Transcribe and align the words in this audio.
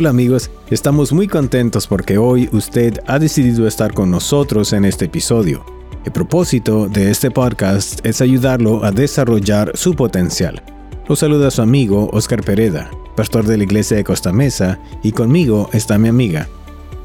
Hola 0.00 0.08
amigos, 0.08 0.50
estamos 0.70 1.12
muy 1.12 1.28
contentos 1.28 1.86
porque 1.86 2.16
hoy 2.16 2.48
usted 2.52 3.00
ha 3.06 3.18
decidido 3.18 3.66
estar 3.66 3.92
con 3.92 4.10
nosotros 4.10 4.72
en 4.72 4.86
este 4.86 5.04
episodio. 5.04 5.62
El 6.06 6.12
propósito 6.12 6.88
de 6.88 7.10
este 7.10 7.30
podcast 7.30 8.00
es 8.06 8.22
ayudarlo 8.22 8.82
a 8.82 8.92
desarrollar 8.92 9.72
su 9.74 9.94
potencial. 9.94 10.62
Lo 11.06 11.16
saluda 11.16 11.50
su 11.50 11.60
amigo 11.60 12.08
Oscar 12.14 12.42
Pereda, 12.42 12.90
pastor 13.14 13.44
de 13.44 13.58
la 13.58 13.64
iglesia 13.64 13.98
de 13.98 14.04
Costa 14.04 14.32
Mesa, 14.32 14.78
y 15.02 15.12
conmigo 15.12 15.68
está 15.74 15.98
mi 15.98 16.08
amiga 16.08 16.48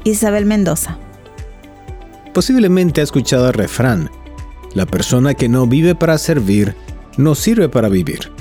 Isabel 0.04 0.46
Mendoza. 0.46 0.96
Posiblemente 2.32 3.02
ha 3.02 3.04
escuchado 3.04 3.48
el 3.48 3.52
refrán, 3.52 4.10
la 4.72 4.86
persona 4.86 5.34
que 5.34 5.50
no 5.50 5.66
vive 5.66 5.94
para 5.94 6.16
servir, 6.16 6.74
no 7.18 7.34
sirve 7.34 7.68
para 7.68 7.90
vivir. 7.90 8.35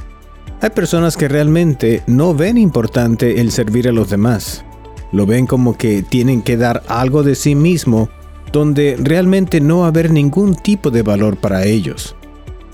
Hay 0.65 0.71
personas 0.71 1.15
que 1.15 1.27
realmente 1.27 2.01
no 2.07 2.33
ven 2.33 2.57
importante 2.57 3.39
el 3.39 3.51
servir 3.51 3.87
a 3.87 3.91
los 3.91 4.09
demás. 4.09 4.65
Lo 5.11 5.27
ven 5.27 5.45
como 5.45 5.77
que 5.77 6.01
tienen 6.01 6.41
que 6.41 6.57
dar 6.57 6.81
algo 6.87 7.21
de 7.21 7.35
sí 7.35 7.53
mismo 7.53 8.09
donde 8.51 8.97
realmente 8.99 9.61
no 9.61 9.81
va 9.81 9.85
a 9.85 9.89
haber 9.89 10.09
ningún 10.09 10.55
tipo 10.55 10.89
de 10.89 11.03
valor 11.03 11.37
para 11.37 11.65
ellos. 11.65 12.15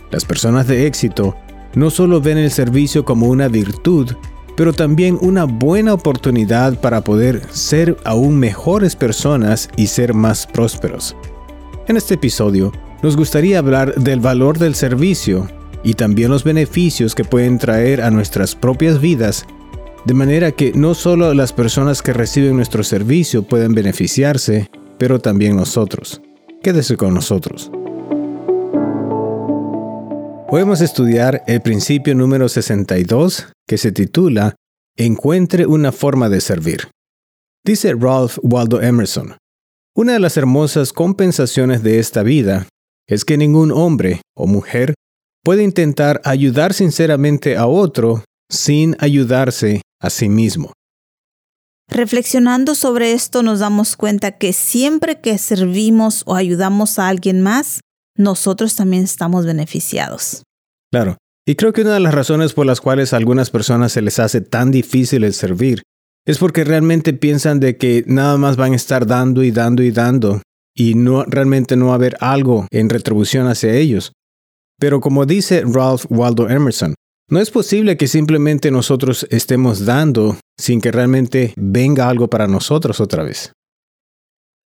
Las 0.09 0.23
personas 0.23 0.67
de 0.67 0.88
éxito 0.88 1.36
no 1.76 1.90
solo 1.90 2.22
ven 2.22 2.38
el 2.38 2.52
servicio 2.52 3.04
como 3.04 3.27
una 3.27 3.50
virtud, 3.50 4.14
pero 4.55 4.72
también 4.72 5.17
una 5.20 5.44
buena 5.44 5.94
oportunidad 5.94 6.80
para 6.80 7.03
poder 7.03 7.45
ser 7.52 7.98
aún 8.05 8.39
mejores 8.39 8.95
personas 8.95 9.67
y 9.76 9.88
ser 9.88 10.14
más 10.14 10.48
prósperos. 10.48 11.14
En 11.89 11.98
este 11.98 12.14
episodio, 12.14 12.72
nos 13.03 13.17
gustaría 13.17 13.59
hablar 13.59 13.95
del 13.95 14.22
valor 14.22 14.59
del 14.59 14.76
servicio 14.76 15.50
y 15.83 15.93
también 15.95 16.31
los 16.31 16.43
beneficios 16.43 17.15
que 17.15 17.23
pueden 17.23 17.57
traer 17.57 18.01
a 18.01 18.11
nuestras 18.11 18.55
propias 18.55 19.01
vidas, 19.01 19.45
de 20.05 20.13
manera 20.13 20.51
que 20.51 20.73
no 20.73 20.93
solo 20.93 21.33
las 21.33 21.53
personas 21.53 22.01
que 22.01 22.13
reciben 22.13 22.55
nuestro 22.55 22.83
servicio 22.83 23.43
pueden 23.43 23.73
beneficiarse, 23.73 24.69
pero 24.97 25.19
también 25.19 25.55
nosotros. 25.55 26.21
Quédese 26.61 26.97
con 26.97 27.13
nosotros. 27.13 27.71
Podemos 30.47 30.81
estudiar 30.81 31.43
el 31.47 31.61
principio 31.61 32.13
número 32.13 32.49
62 32.49 33.47
que 33.67 33.77
se 33.77 33.91
titula 33.91 34.55
Encuentre 34.97 35.65
una 35.65 35.91
forma 35.91 36.27
de 36.27 36.41
servir. 36.41 36.89
Dice 37.63 37.93
Ralph 37.97 38.37
Waldo 38.41 38.81
Emerson, 38.81 39.37
una 39.95 40.13
de 40.13 40.19
las 40.19 40.35
hermosas 40.35 40.93
compensaciones 40.93 41.83
de 41.83 41.99
esta 41.99 42.23
vida 42.23 42.67
es 43.07 43.23
que 43.23 43.37
ningún 43.37 43.71
hombre 43.71 44.21
o 44.35 44.45
mujer 44.45 44.93
puede 45.44 45.64
intentar 45.64 46.22
ayudar 46.23 46.73
sinceramente 46.73 47.58
a 47.58 47.67
otro 47.67 48.23
sin 48.50 48.95
ayudarse 49.00 49.81
a 50.00 50.09
sí 50.09 50.30
mismo. 50.30 50.73
Reflexionando 51.89 52.73
sobre 52.73 53.11
esto 53.11 53.44
nos 53.44 53.59
damos 53.59 53.98
cuenta 53.98 54.38
que 54.38 54.53
siempre 54.53 55.20
que 55.20 55.38
servimos 55.38 56.23
o 56.25 56.36
ayudamos 56.36 57.00
a 57.00 57.09
alguien 57.09 57.42
más, 57.42 57.81
nosotros 58.16 58.75
también 58.75 59.03
estamos 59.03 59.45
beneficiados. 59.45 60.44
Claro, 60.92 61.17
y 61.45 61.55
creo 61.55 61.73
que 61.73 61.81
una 61.81 61.95
de 61.95 62.00
las 62.00 62.14
razones 62.14 62.53
por 62.53 62.66
las 62.66 62.81
cuales 62.81 63.14
a 63.14 63.17
algunas 63.17 63.50
personas 63.50 63.92
se 63.92 64.02
les 64.02 64.20
hace 64.20 64.42
tan 64.42 64.72
difícil 64.72 65.23
el 65.23 65.33
servir 65.33 65.81
es 66.26 66.38
porque 66.38 66.64
realmente 66.64 67.14
piensan 67.14 67.59
de 67.59 67.78
que 67.78 68.03
nada 68.08 68.38
más 68.38 68.55
van 68.55 68.73
a 68.73 68.76
estar 68.76 69.08
dando 69.08 69.44
y 69.44 69.52
dando 69.52 69.81
y 69.83 69.92
dando 69.92 70.42
y 70.76 70.94
no 70.94 71.26
realmente 71.26 71.76
no 71.76 71.88
va 71.88 71.94
a 71.94 71.95
haber 71.95 72.16
algo 72.20 72.67
en 72.72 72.89
retribución 72.89 73.48
hacia 73.48 73.73
ellos. 73.73 74.14
Pero 74.81 74.99
como 74.99 75.27
dice 75.27 75.61
Ralph 75.63 76.05
Waldo 76.09 76.49
Emerson, 76.49 76.95
no 77.29 77.39
es 77.39 77.51
posible 77.51 77.97
que 77.97 78.07
simplemente 78.07 78.71
nosotros 78.71 79.27
estemos 79.29 79.86
dando 79.86 80.37
sin 80.59 80.81
que 80.81 80.92
realmente 80.92 81.53
venga 81.55 82.09
algo 82.09 82.31
para 82.31 82.47
nosotros 82.47 82.99
otra 82.99 83.21
vez. 83.21 83.52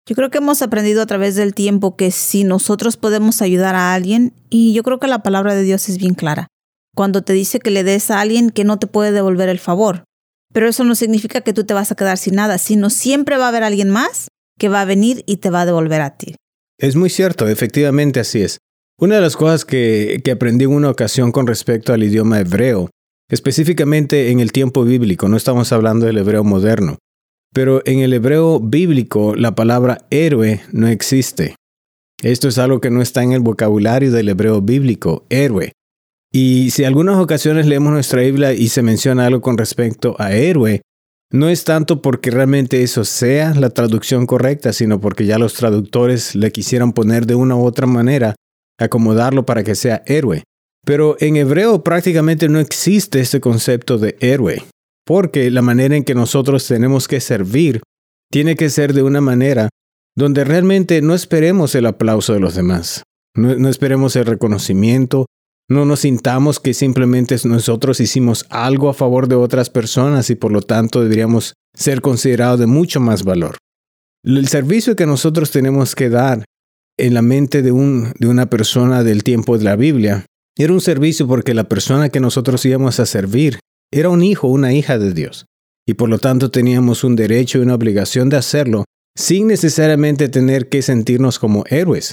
Yo 0.08 0.16
creo 0.16 0.28
que 0.30 0.38
hemos 0.38 0.62
aprendido 0.62 1.00
a 1.00 1.06
través 1.06 1.36
del 1.36 1.54
tiempo 1.54 1.94
que 1.94 2.10
si 2.10 2.42
nosotros 2.42 2.96
podemos 2.96 3.40
ayudar 3.40 3.76
a 3.76 3.94
alguien, 3.94 4.34
y 4.50 4.72
yo 4.72 4.82
creo 4.82 4.98
que 4.98 5.06
la 5.06 5.22
palabra 5.22 5.54
de 5.54 5.62
Dios 5.62 5.88
es 5.88 5.96
bien 5.96 6.14
clara, 6.14 6.48
cuando 6.96 7.22
te 7.22 7.32
dice 7.32 7.60
que 7.60 7.70
le 7.70 7.84
des 7.84 8.10
a 8.10 8.20
alguien 8.20 8.50
que 8.50 8.64
no 8.64 8.80
te 8.80 8.88
puede 8.88 9.12
devolver 9.12 9.48
el 9.48 9.60
favor. 9.60 10.02
Pero 10.52 10.68
eso 10.68 10.82
no 10.82 10.96
significa 10.96 11.42
que 11.42 11.52
tú 11.52 11.62
te 11.62 11.74
vas 11.74 11.92
a 11.92 11.94
quedar 11.94 12.18
sin 12.18 12.34
nada, 12.34 12.58
sino 12.58 12.90
siempre 12.90 13.36
va 13.36 13.44
a 13.44 13.50
haber 13.50 13.62
alguien 13.62 13.90
más 13.90 14.26
que 14.58 14.68
va 14.68 14.80
a 14.80 14.86
venir 14.86 15.22
y 15.26 15.36
te 15.36 15.50
va 15.50 15.60
a 15.60 15.66
devolver 15.66 16.00
a 16.00 16.16
ti. 16.16 16.34
Es 16.78 16.96
muy 16.96 17.10
cierto, 17.10 17.46
efectivamente 17.46 18.18
así 18.18 18.42
es. 18.42 18.58
Una 19.00 19.14
de 19.14 19.22
las 19.22 19.34
cosas 19.34 19.64
que, 19.64 20.22
aprendí 20.30 20.66
en 20.66 20.72
una 20.72 20.90
ocasión 20.90 21.32
con 21.32 21.46
respecto 21.46 21.94
al 21.94 22.02
idioma 22.02 22.38
hebreo, 22.38 22.90
específicamente 23.30 24.30
en 24.30 24.40
el 24.40 24.52
tiempo 24.52 24.84
bíblico, 24.84 25.26
no 25.26 25.38
estamos 25.38 25.72
hablando 25.72 26.04
del 26.04 26.18
hebreo 26.18 26.44
moderno, 26.44 26.98
pero 27.54 27.80
en 27.86 28.00
el 28.00 28.12
hebreo 28.12 28.60
bíblico 28.60 29.34
la 29.36 29.54
palabra 29.54 30.06
héroe 30.10 30.60
no 30.72 30.86
existe. 30.86 31.54
Esto 32.22 32.48
es 32.48 32.58
algo 32.58 32.82
que 32.82 32.90
no 32.90 33.00
está 33.00 33.22
en 33.22 33.32
el 33.32 33.40
vocabulario 33.40 34.12
del 34.12 34.28
hebreo 34.28 34.60
bíblico, 34.60 35.24
héroe. 35.30 35.72
Y 36.30 36.70
si 36.70 36.84
algunas 36.84 37.16
ocasiones 37.16 37.64
leemos 37.64 37.94
nuestra 37.94 38.20
Biblia 38.20 38.52
y 38.52 38.68
se 38.68 38.82
menciona 38.82 39.24
algo 39.24 39.40
con 39.40 39.56
respecto 39.56 40.14
a 40.18 40.32
héroe, 40.32 40.82
no 41.32 41.48
es 41.48 41.64
tanto 41.64 42.02
porque 42.02 42.30
realmente 42.30 42.82
eso 42.82 43.04
sea 43.04 43.54
la 43.54 43.70
traducción 43.70 44.26
correcta, 44.26 44.74
sino 44.74 45.00
porque 45.00 45.24
ya 45.24 45.38
los 45.38 45.54
traductores 45.54 46.34
le 46.34 46.52
quisieran 46.52 46.92
poner 46.92 47.24
de 47.24 47.34
una 47.34 47.56
u 47.56 47.64
otra 47.64 47.86
manera 47.86 48.34
acomodarlo 48.80 49.46
para 49.46 49.62
que 49.62 49.74
sea 49.74 50.02
héroe. 50.06 50.42
Pero 50.84 51.16
en 51.20 51.36
hebreo 51.36 51.84
prácticamente 51.84 52.48
no 52.48 52.58
existe 52.58 53.20
este 53.20 53.40
concepto 53.40 53.98
de 53.98 54.16
héroe, 54.20 54.64
porque 55.04 55.50
la 55.50 55.62
manera 55.62 55.96
en 55.96 56.04
que 56.04 56.14
nosotros 56.14 56.66
tenemos 56.66 57.06
que 57.06 57.20
servir 57.20 57.82
tiene 58.30 58.56
que 58.56 58.70
ser 58.70 58.94
de 58.94 59.02
una 59.02 59.20
manera 59.20 59.68
donde 60.16 60.44
realmente 60.44 61.02
no 61.02 61.14
esperemos 61.14 61.74
el 61.74 61.86
aplauso 61.86 62.32
de 62.32 62.40
los 62.40 62.54
demás, 62.54 63.02
no, 63.34 63.68
esperemos 63.68 64.16
el 64.16 64.26
reconocimiento, 64.26 65.26
no 65.68 65.84
nos 65.84 66.00
sintamos 66.00 66.58
que 66.58 66.74
simplemente 66.74 67.36
nosotros 67.44 68.00
hicimos 68.00 68.46
algo 68.50 68.88
a 68.88 68.94
favor 68.94 69.28
de 69.28 69.36
otras 69.36 69.70
personas 69.70 70.30
y 70.30 70.34
por 70.34 70.50
lo 70.50 70.62
tanto 70.62 71.02
deberíamos 71.02 71.54
ser 71.74 72.00
considerados 72.00 72.58
de 72.58 72.66
mucho 72.66 73.00
más 73.00 73.22
valor. 73.22 73.56
El 74.24 74.48
servicio 74.48 74.96
que 74.96 75.06
nosotros 75.06 75.50
tenemos 75.50 75.94
que 75.94 76.10
dar 76.10 76.44
en 77.06 77.14
la 77.14 77.22
mente 77.22 77.62
de, 77.62 77.72
un, 77.72 78.12
de 78.18 78.28
una 78.28 78.46
persona 78.46 79.02
del 79.02 79.22
tiempo 79.22 79.58
de 79.58 79.64
la 79.64 79.76
Biblia. 79.76 80.26
Era 80.56 80.72
un 80.72 80.80
servicio 80.80 81.26
porque 81.26 81.54
la 81.54 81.68
persona 81.68 82.08
que 82.08 82.20
nosotros 82.20 82.64
íbamos 82.64 83.00
a 83.00 83.06
servir 83.06 83.58
era 83.92 84.08
un 84.08 84.22
hijo, 84.22 84.48
una 84.48 84.72
hija 84.72 84.98
de 84.98 85.12
Dios. 85.12 85.46
Y 85.86 85.94
por 85.94 86.08
lo 86.08 86.18
tanto 86.18 86.50
teníamos 86.50 87.02
un 87.02 87.16
derecho 87.16 87.58
y 87.58 87.62
una 87.62 87.74
obligación 87.74 88.28
de 88.28 88.36
hacerlo 88.36 88.84
sin 89.16 89.48
necesariamente 89.48 90.28
tener 90.28 90.68
que 90.68 90.82
sentirnos 90.82 91.38
como 91.38 91.64
héroes. 91.68 92.12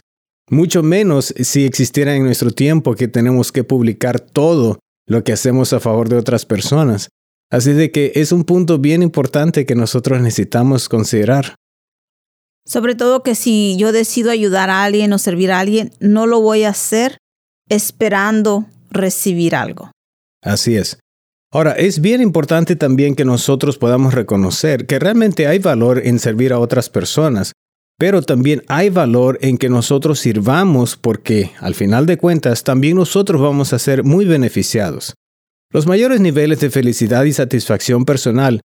Mucho 0.50 0.82
menos 0.82 1.34
si 1.38 1.66
existiera 1.66 2.16
en 2.16 2.24
nuestro 2.24 2.52
tiempo 2.52 2.96
que 2.96 3.08
tenemos 3.08 3.52
que 3.52 3.64
publicar 3.64 4.20
todo 4.20 4.80
lo 5.06 5.24
que 5.24 5.34
hacemos 5.34 5.74
a 5.74 5.80
favor 5.80 6.10
de 6.10 6.18
otras 6.18 6.46
personas. 6.46 7.10
Así 7.52 7.74
de 7.74 7.92
que 7.92 8.12
es 8.16 8.32
un 8.32 8.44
punto 8.44 8.78
bien 8.78 9.04
importante 9.04 9.66
que 9.66 9.76
nosotros 9.76 10.22
necesitamos 10.22 10.90
considerar. 10.90 11.56
Sobre 12.68 12.96
todo 12.96 13.24
que 13.24 13.34
si 13.34 13.78
yo 13.78 13.94
decido 13.94 14.30
ayudar 14.30 14.70
a 14.70 14.84
alguien 14.84 15.14
o 15.14 15.18
servir 15.18 15.52
a 15.54 15.60
alguien, 15.60 15.94
no 16.02 16.28
lo 16.28 16.42
voy 16.42 16.64
a 16.64 16.70
hacer 16.70 17.18
esperando 17.70 18.66
recibir 18.92 19.56
algo. 19.56 19.92
Así 20.44 20.76
es. 20.76 21.00
Ahora, 21.50 21.72
es 21.72 22.02
bien 22.02 22.22
importante 22.22 22.76
también 22.76 23.16
que 23.16 23.24
nosotros 23.24 23.78
podamos 23.78 24.14
reconocer 24.14 24.86
que 24.86 25.00
realmente 25.00 25.48
hay 25.48 25.60
valor 25.60 26.02
en 26.06 26.20
servir 26.20 26.52
a 26.52 26.60
otras 26.60 26.90
personas, 26.90 27.54
pero 27.98 28.22
también 28.22 28.64
hay 28.68 28.90
valor 28.90 29.40
en 29.42 29.58
que 29.58 29.70
nosotros 29.70 30.20
sirvamos 30.20 30.98
porque, 30.98 31.52
al 31.62 31.74
final 31.74 32.06
de 32.06 32.18
cuentas, 32.18 32.66
también 32.66 32.98
nosotros 32.98 33.42
vamos 33.42 33.72
a 33.72 33.80
ser 33.80 34.04
muy 34.04 34.26
beneficiados. 34.26 35.14
Los 35.72 35.88
mayores 35.88 36.20
niveles 36.20 36.60
de 36.60 36.70
felicidad 36.70 37.24
y 37.24 37.32
satisfacción 37.32 38.04
personal 38.04 38.60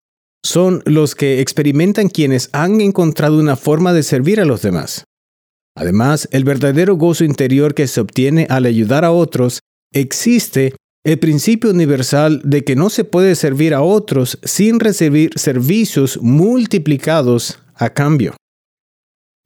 son 0.45 0.83
los 0.87 1.15
que 1.15 1.41
experimentan 1.41 2.09
quienes 2.09 2.49
han 2.53 2.81
encontrado 2.81 3.39
una 3.39 3.57
forma 3.57 3.93
de 3.93 4.03
servir 4.03 4.41
a 4.41 4.45
los 4.45 4.63
demás. 4.63 5.05
Además, 5.77 6.29
el 6.33 6.45
verdadero 6.45 6.97
gozo 6.97 7.25
interior 7.25 7.75
que 7.75 7.87
se 7.87 8.01
obtiene 8.01 8.47
al 8.51 8.67
ayudar 8.67 9.05
a 9.05 9.13
otros 9.13 9.61
existe 9.93 10.75
el 11.05 11.19
principio 11.19 11.71
universal 11.71 12.43
de 12.45 12.65
que 12.65 12.77
no 12.77 12.91
se 12.91 13.05
puede 13.05 13.35
servir 13.35 13.75
a 13.75 13.83
otros 13.83 14.39
sin 14.43 14.81
recibir 14.81 15.31
servicios 15.37 16.19
multiplicados 16.21 17.59
a 17.75 17.91
cambio. 17.91 18.37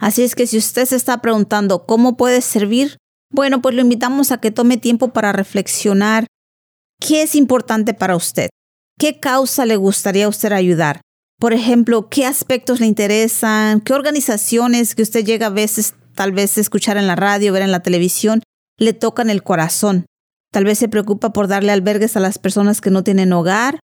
Así 0.01 0.23
es 0.23 0.35
que 0.35 0.47
si 0.47 0.59
usted 0.59 0.87
se 0.87 0.97
está 0.97 1.21
preguntando 1.21 1.87
cómo 1.87 2.17
puede 2.17 2.41
servir, 2.41 2.97
bueno, 3.31 3.63
pues 3.63 3.75
lo 3.75 3.83
invitamos 3.83 4.33
a 4.33 4.39
que 4.39 4.51
tome 4.51 4.77
tiempo 4.77 5.13
para 5.13 5.33
reflexionar 5.33 6.27
qué 7.01 7.23
es 7.23 7.35
importante 7.35 7.95
para 7.95 8.17
usted. 8.17 8.49
¿Qué 8.99 9.19
causa 9.19 9.67
le 9.67 9.77
gustaría 9.77 10.27
a 10.27 10.29
usted 10.29 10.53
ayudar? 10.53 11.01
Por 11.41 11.53
ejemplo, 11.53 12.09
¿qué 12.09 12.27
aspectos 12.27 12.81
le 12.81 12.87
interesan? 12.87 13.81
¿Qué 13.81 13.93
organizaciones 13.93 14.95
que 14.95 15.03
usted 15.03 15.25
llega 15.25 15.47
a 15.47 15.51
veces, 15.51 15.95
tal 16.15 16.33
vez 16.33 16.57
escuchar 16.59 16.97
en 16.97 17.07
la 17.07 17.17
radio, 17.17 17.53
ver 17.53 17.63
en 17.63 17.73
la 17.73 17.81
televisión, 17.81 18.43
le 18.79 18.93
tocan 18.93 19.31
el 19.31 19.43
corazón? 19.43 20.07
Tal 20.53 20.65
vez 20.65 20.79
se 20.79 20.89
preocupa 20.89 21.33
por 21.33 21.49
darle 21.49 21.73
albergues 21.73 22.17
a 22.17 22.21
las 22.21 22.39
personas 22.39 22.81
que 22.81 22.91
no 22.91 23.03
tienen 23.03 23.33
hogar, 23.33 23.81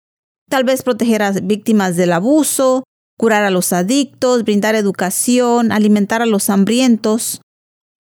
tal 0.49 0.63
vez 0.63 0.83
proteger 0.83 1.23
a 1.23 1.33
víctimas 1.33 1.97
del 1.97 2.13
abuso, 2.13 2.85
curar 3.19 3.43
a 3.45 3.51
los 3.51 3.73
adictos, 3.73 4.45
brindar 4.45 4.77
educación, 4.77 5.73
alimentar 5.73 6.23
a 6.23 6.27
los 6.27 6.49
hambrientos 6.49 7.41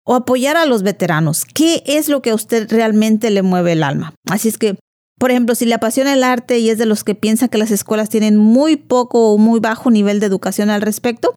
o 0.06 0.14
apoyar 0.14 0.56
a 0.56 0.66
los 0.66 0.82
veteranos. 0.82 1.44
¿Qué 1.44 1.82
es 1.84 2.08
lo 2.08 2.22
que 2.22 2.30
a 2.30 2.34
usted 2.34 2.70
realmente 2.70 3.30
le 3.30 3.42
mueve 3.42 3.72
el 3.72 3.82
alma? 3.82 4.14
Así 4.30 4.48
es 4.48 4.56
que, 4.56 4.78
por 5.20 5.30
ejemplo, 5.30 5.54
si 5.54 5.66
le 5.66 5.74
apasiona 5.74 6.14
el 6.14 6.24
arte 6.24 6.60
y 6.60 6.70
es 6.70 6.78
de 6.78 6.86
los 6.86 7.04
que 7.04 7.14
piensa 7.14 7.48
que 7.48 7.58
las 7.58 7.70
escuelas 7.70 8.08
tienen 8.08 8.38
muy 8.38 8.76
poco 8.76 9.34
o 9.34 9.36
muy 9.36 9.60
bajo 9.60 9.90
nivel 9.90 10.18
de 10.18 10.24
educación 10.24 10.70
al 10.70 10.80
respecto, 10.80 11.34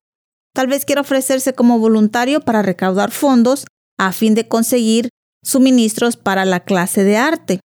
tal 0.56 0.68
vez 0.68 0.86
quiera 0.86 1.02
ofrecerse 1.02 1.52
como 1.52 1.80
voluntario 1.80 2.40
para 2.40 2.62
recaudar 2.62 3.12
fondos 3.12 3.66
a 4.00 4.14
fin 4.14 4.36
de 4.36 4.48
conseguir 4.48 5.10
suministros 5.44 6.16
para 6.16 6.46
la 6.46 6.62
clase 6.62 7.04
de 7.04 7.18
arte. 7.18 7.60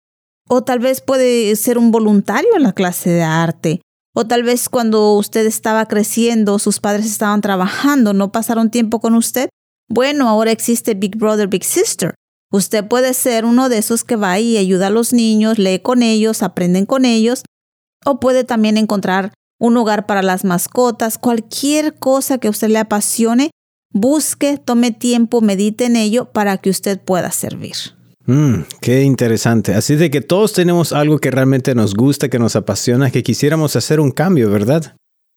O 0.49 0.63
tal 0.63 0.79
vez 0.79 1.01
puede 1.01 1.55
ser 1.55 1.77
un 1.77 1.91
voluntario 1.91 2.49
en 2.55 2.63
la 2.63 2.73
clase 2.73 3.11
de 3.11 3.21
arte. 3.21 3.81
O 4.15 4.25
tal 4.25 4.41
vez 4.41 4.69
cuando 4.69 5.13
usted 5.13 5.45
estaba 5.45 5.85
creciendo, 5.85 6.57
sus 6.57 6.79
padres 6.79 7.05
estaban 7.05 7.41
trabajando, 7.41 8.13
no 8.13 8.31
pasaron 8.31 8.71
tiempo 8.71 8.99
con 8.99 9.13
usted. 9.13 9.49
Bueno, 9.87 10.27
ahora 10.27 10.49
existe 10.49 10.95
Big 10.95 11.15
Brother, 11.15 11.47
Big 11.47 11.63
Sister. 11.63 12.15
Usted 12.51 12.87
puede 12.87 13.13
ser 13.13 13.45
uno 13.45 13.69
de 13.69 13.77
esos 13.77 14.03
que 14.03 14.15
va 14.15 14.39
y 14.39 14.57
ayuda 14.57 14.87
a 14.87 14.91
los 14.91 15.13
niños, 15.13 15.57
lee 15.57 15.79
con 15.79 16.01
ellos, 16.01 16.43
aprenden 16.43 16.85
con 16.85 17.05
ellos. 17.05 17.43
O 18.05 18.19
puede 18.19 18.43
también 18.43 18.77
encontrar 18.77 19.33
un 19.59 19.75
hogar 19.75 20.05
para 20.05 20.21
las 20.21 20.45
mascotas, 20.45 21.17
cualquier 21.17 21.95
cosa 21.95 22.37
que 22.37 22.47
a 22.47 22.51
usted 22.51 22.69
le 22.69 22.79
apasione, 22.79 23.51
busque, 23.91 24.57
tome 24.57 24.91
tiempo, 24.91 25.41
medite 25.41 25.85
en 25.85 25.95
ello 25.95 26.31
para 26.31 26.57
que 26.57 26.69
usted 26.69 26.99
pueda 26.99 27.31
servir. 27.31 27.75
Mm, 28.27 28.63
qué 28.81 29.03
interesante. 29.03 29.73
Así 29.73 29.95
de 29.95 30.11
que 30.11 30.21
todos 30.21 30.53
tenemos 30.53 30.93
algo 30.93 31.19
que 31.19 31.31
realmente 31.31 31.73
nos 31.75 31.95
gusta, 31.95 32.29
que 32.29 32.39
nos 32.39 32.55
apasiona, 32.55 33.09
que 33.09 33.23
quisiéramos 33.23 33.75
hacer 33.75 33.99
un 33.99 34.11
cambio, 34.11 34.51
¿verdad? 34.51 34.95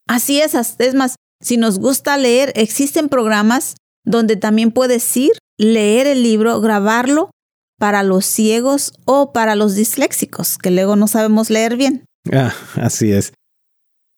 Así 0.09 0.41
es, 0.41 0.55
es 0.79 0.95
más, 0.95 1.15
si 1.41 1.57
nos 1.57 1.79
gusta 1.79 2.17
leer, 2.19 2.53
existen 2.57 3.09
programas 3.09 3.77
donde 4.05 4.37
también 4.37 4.73
puedes 4.73 5.17
ir, 5.17 5.33
leer 5.61 6.07
el 6.07 6.23
libro, 6.23 6.61
grabarlo 6.61 7.31
para 7.79 8.03
los 8.03 8.25
ciegos 8.25 8.93
o 9.05 9.33
para 9.33 9.55
los 9.57 9.75
disléxicos, 9.75 10.57
que 10.57 10.71
luego 10.71 10.97
no 10.97 11.07
sabemos 11.07 11.51
leer 11.51 11.77
bien. 11.77 12.05
Ah, 12.33 12.55
así 12.77 13.13
es. 13.13 13.33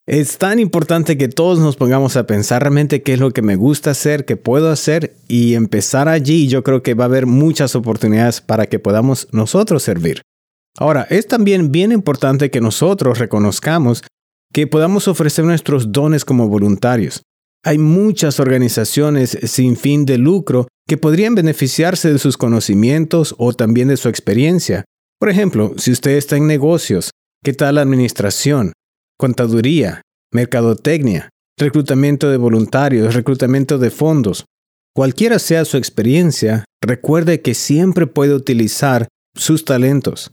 Es 0.06 0.38
tan 0.38 0.58
importante 0.58 1.16
que 1.16 1.28
todos 1.28 1.58
nos 1.58 1.76
pongamos 1.76 2.16
a 2.16 2.26
pensar 2.26 2.62
realmente 2.62 3.02
qué 3.02 3.14
es 3.14 3.20
lo 3.20 3.32
que 3.32 3.42
me 3.42 3.56
gusta 3.56 3.90
hacer, 3.90 4.24
qué 4.24 4.36
puedo 4.36 4.70
hacer 4.70 5.16
y 5.28 5.54
empezar 5.54 6.08
allí. 6.08 6.48
Yo 6.48 6.62
creo 6.62 6.82
que 6.82 6.94
va 6.94 7.04
a 7.04 7.06
haber 7.06 7.26
muchas 7.26 7.74
oportunidades 7.76 8.40
para 8.40 8.66
que 8.66 8.78
podamos 8.78 9.28
nosotros 9.32 9.82
servir. 9.82 10.22
Ahora, 10.78 11.06
es 11.10 11.28
también 11.28 11.70
bien 11.70 11.92
importante 11.92 12.50
que 12.50 12.60
nosotros 12.60 13.18
reconozcamos 13.18 14.02
que 14.52 14.66
podamos 14.66 15.08
ofrecer 15.08 15.44
nuestros 15.44 15.92
dones 15.92 16.24
como 16.24 16.48
voluntarios. 16.48 17.22
Hay 17.64 17.78
muchas 17.78 18.40
organizaciones 18.40 19.38
sin 19.44 19.76
fin 19.76 20.04
de 20.04 20.18
lucro 20.18 20.66
que 20.88 20.96
podrían 20.96 21.34
beneficiarse 21.34 22.12
de 22.12 22.18
sus 22.18 22.36
conocimientos 22.36 23.34
o 23.38 23.52
también 23.52 23.88
de 23.88 23.96
su 23.96 24.08
experiencia. 24.08 24.84
Por 25.18 25.28
ejemplo, 25.28 25.74
si 25.76 25.92
usted 25.92 26.12
está 26.12 26.36
en 26.36 26.46
negocios, 26.46 27.10
¿qué 27.44 27.52
tal 27.52 27.78
administración? 27.78 28.72
contaduría, 29.22 30.02
mercadotecnia, 30.32 31.28
reclutamiento 31.56 32.28
de 32.28 32.38
voluntarios, 32.38 33.14
reclutamiento 33.14 33.78
de 33.78 33.90
fondos. 33.90 34.46
Cualquiera 34.96 35.38
sea 35.38 35.64
su 35.64 35.76
experiencia, 35.76 36.64
recuerde 36.82 37.40
que 37.40 37.54
siempre 37.54 38.08
puede 38.08 38.34
utilizar 38.34 39.06
sus 39.36 39.64
talentos. 39.64 40.32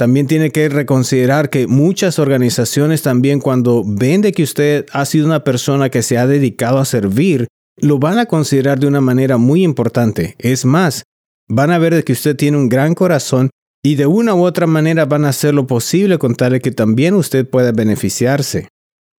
También 0.00 0.26
tiene 0.26 0.50
que 0.50 0.70
reconsiderar 0.70 1.50
que 1.50 1.66
muchas 1.66 2.18
organizaciones 2.18 3.02
también 3.02 3.38
cuando 3.38 3.84
ven 3.86 4.22
de 4.22 4.32
que 4.32 4.42
usted 4.42 4.86
ha 4.94 5.04
sido 5.04 5.26
una 5.26 5.44
persona 5.44 5.90
que 5.90 6.02
se 6.02 6.16
ha 6.16 6.26
dedicado 6.26 6.78
a 6.78 6.86
servir, 6.86 7.48
lo 7.76 7.98
van 7.98 8.18
a 8.18 8.24
considerar 8.24 8.80
de 8.80 8.86
una 8.86 9.02
manera 9.02 9.36
muy 9.36 9.62
importante. 9.62 10.36
Es 10.38 10.64
más, 10.64 11.02
van 11.50 11.70
a 11.70 11.76
ver 11.76 11.94
de 11.94 12.02
que 12.02 12.14
usted 12.14 12.34
tiene 12.34 12.56
un 12.56 12.70
gran 12.70 12.94
corazón 12.94 13.50
y 13.84 13.96
de 13.96 14.06
una 14.06 14.34
u 14.34 14.42
otra 14.42 14.66
manera 14.66 15.04
van 15.04 15.26
a 15.26 15.28
hacer 15.28 15.52
lo 15.52 15.66
posible 15.66 16.16
con 16.16 16.34
tal 16.34 16.52
de 16.52 16.60
que 16.60 16.70
también 16.70 17.12
usted 17.12 17.46
pueda 17.46 17.70
beneficiarse. 17.70 18.68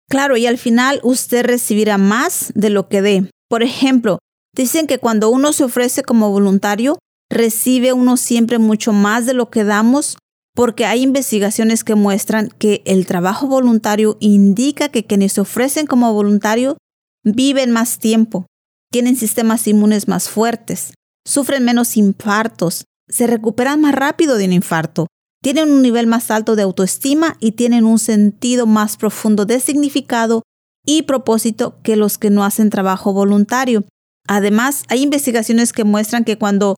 Claro, 0.10 0.36
y 0.36 0.48
al 0.48 0.58
final 0.58 1.00
usted 1.04 1.46
recibirá 1.46 2.00
más 2.00 2.54
de 2.56 2.72
lo 2.72 2.90
que 2.90 3.04
dé. 3.04 3.30
Por 3.52 3.62
ejemplo, 3.62 4.18
dicen 4.56 4.88
que 4.88 4.98
cuando 4.98 5.30
uno 5.30 5.54
se 5.54 5.64
ofrece 5.64 6.02
como 6.02 6.32
voluntario, 6.32 6.98
recibe 7.30 7.94
uno 7.94 8.18
siempre 8.18 8.58
mucho 8.58 8.94
más 8.94 9.28
de 9.28 9.36
lo 9.36 9.52
que 9.52 9.64
damos 9.64 10.18
porque 10.54 10.86
hay 10.86 11.02
investigaciones 11.02 11.84
que 11.84 11.96
muestran 11.96 12.50
que 12.50 12.82
el 12.86 13.06
trabajo 13.06 13.48
voluntario 13.48 14.18
indica 14.20 14.90
que 14.90 15.06
quienes 15.06 15.34
se 15.34 15.42
ofrecen 15.42 15.88
como 15.88 16.14
voluntario 16.14 16.78
viven 17.24 17.72
más 17.72 18.00
tiempo, 18.00 18.48
tienen 18.92 19.16
sistemas 19.16 19.68
inmunes 19.68 20.08
más 20.08 20.30
fuertes, 20.30 20.94
sufren 21.26 21.64
menos 21.64 21.96
infartos, 21.96 22.86
se 23.08 23.28
recuperan 23.28 23.82
más 23.82 23.96
rápido 23.96 24.38
de 24.38 24.46
un 24.46 24.54
infarto, 24.54 25.08
tienen 25.42 25.72
un 25.72 25.82
nivel 25.82 26.08
más 26.08 26.30
alto 26.30 26.56
de 26.56 26.64
autoestima 26.64 27.38
y 27.40 27.54
tienen 27.54 27.86
un 27.86 28.00
sentido 28.00 28.68
más 28.68 28.98
profundo 28.98 29.46
de 29.46 29.60
significado 29.60 30.44
y 30.86 31.04
propósito 31.04 31.80
que 31.84 31.96
los 31.96 32.18
que 32.18 32.30
no 32.30 32.44
hacen 32.44 32.70
trabajo 32.70 33.14
voluntario. 33.14 33.86
Además, 34.28 34.84
hay 34.88 35.02
investigaciones 35.02 35.74
que 35.74 35.84
muestran 35.84 36.24
que 36.24 36.38
cuando 36.38 36.76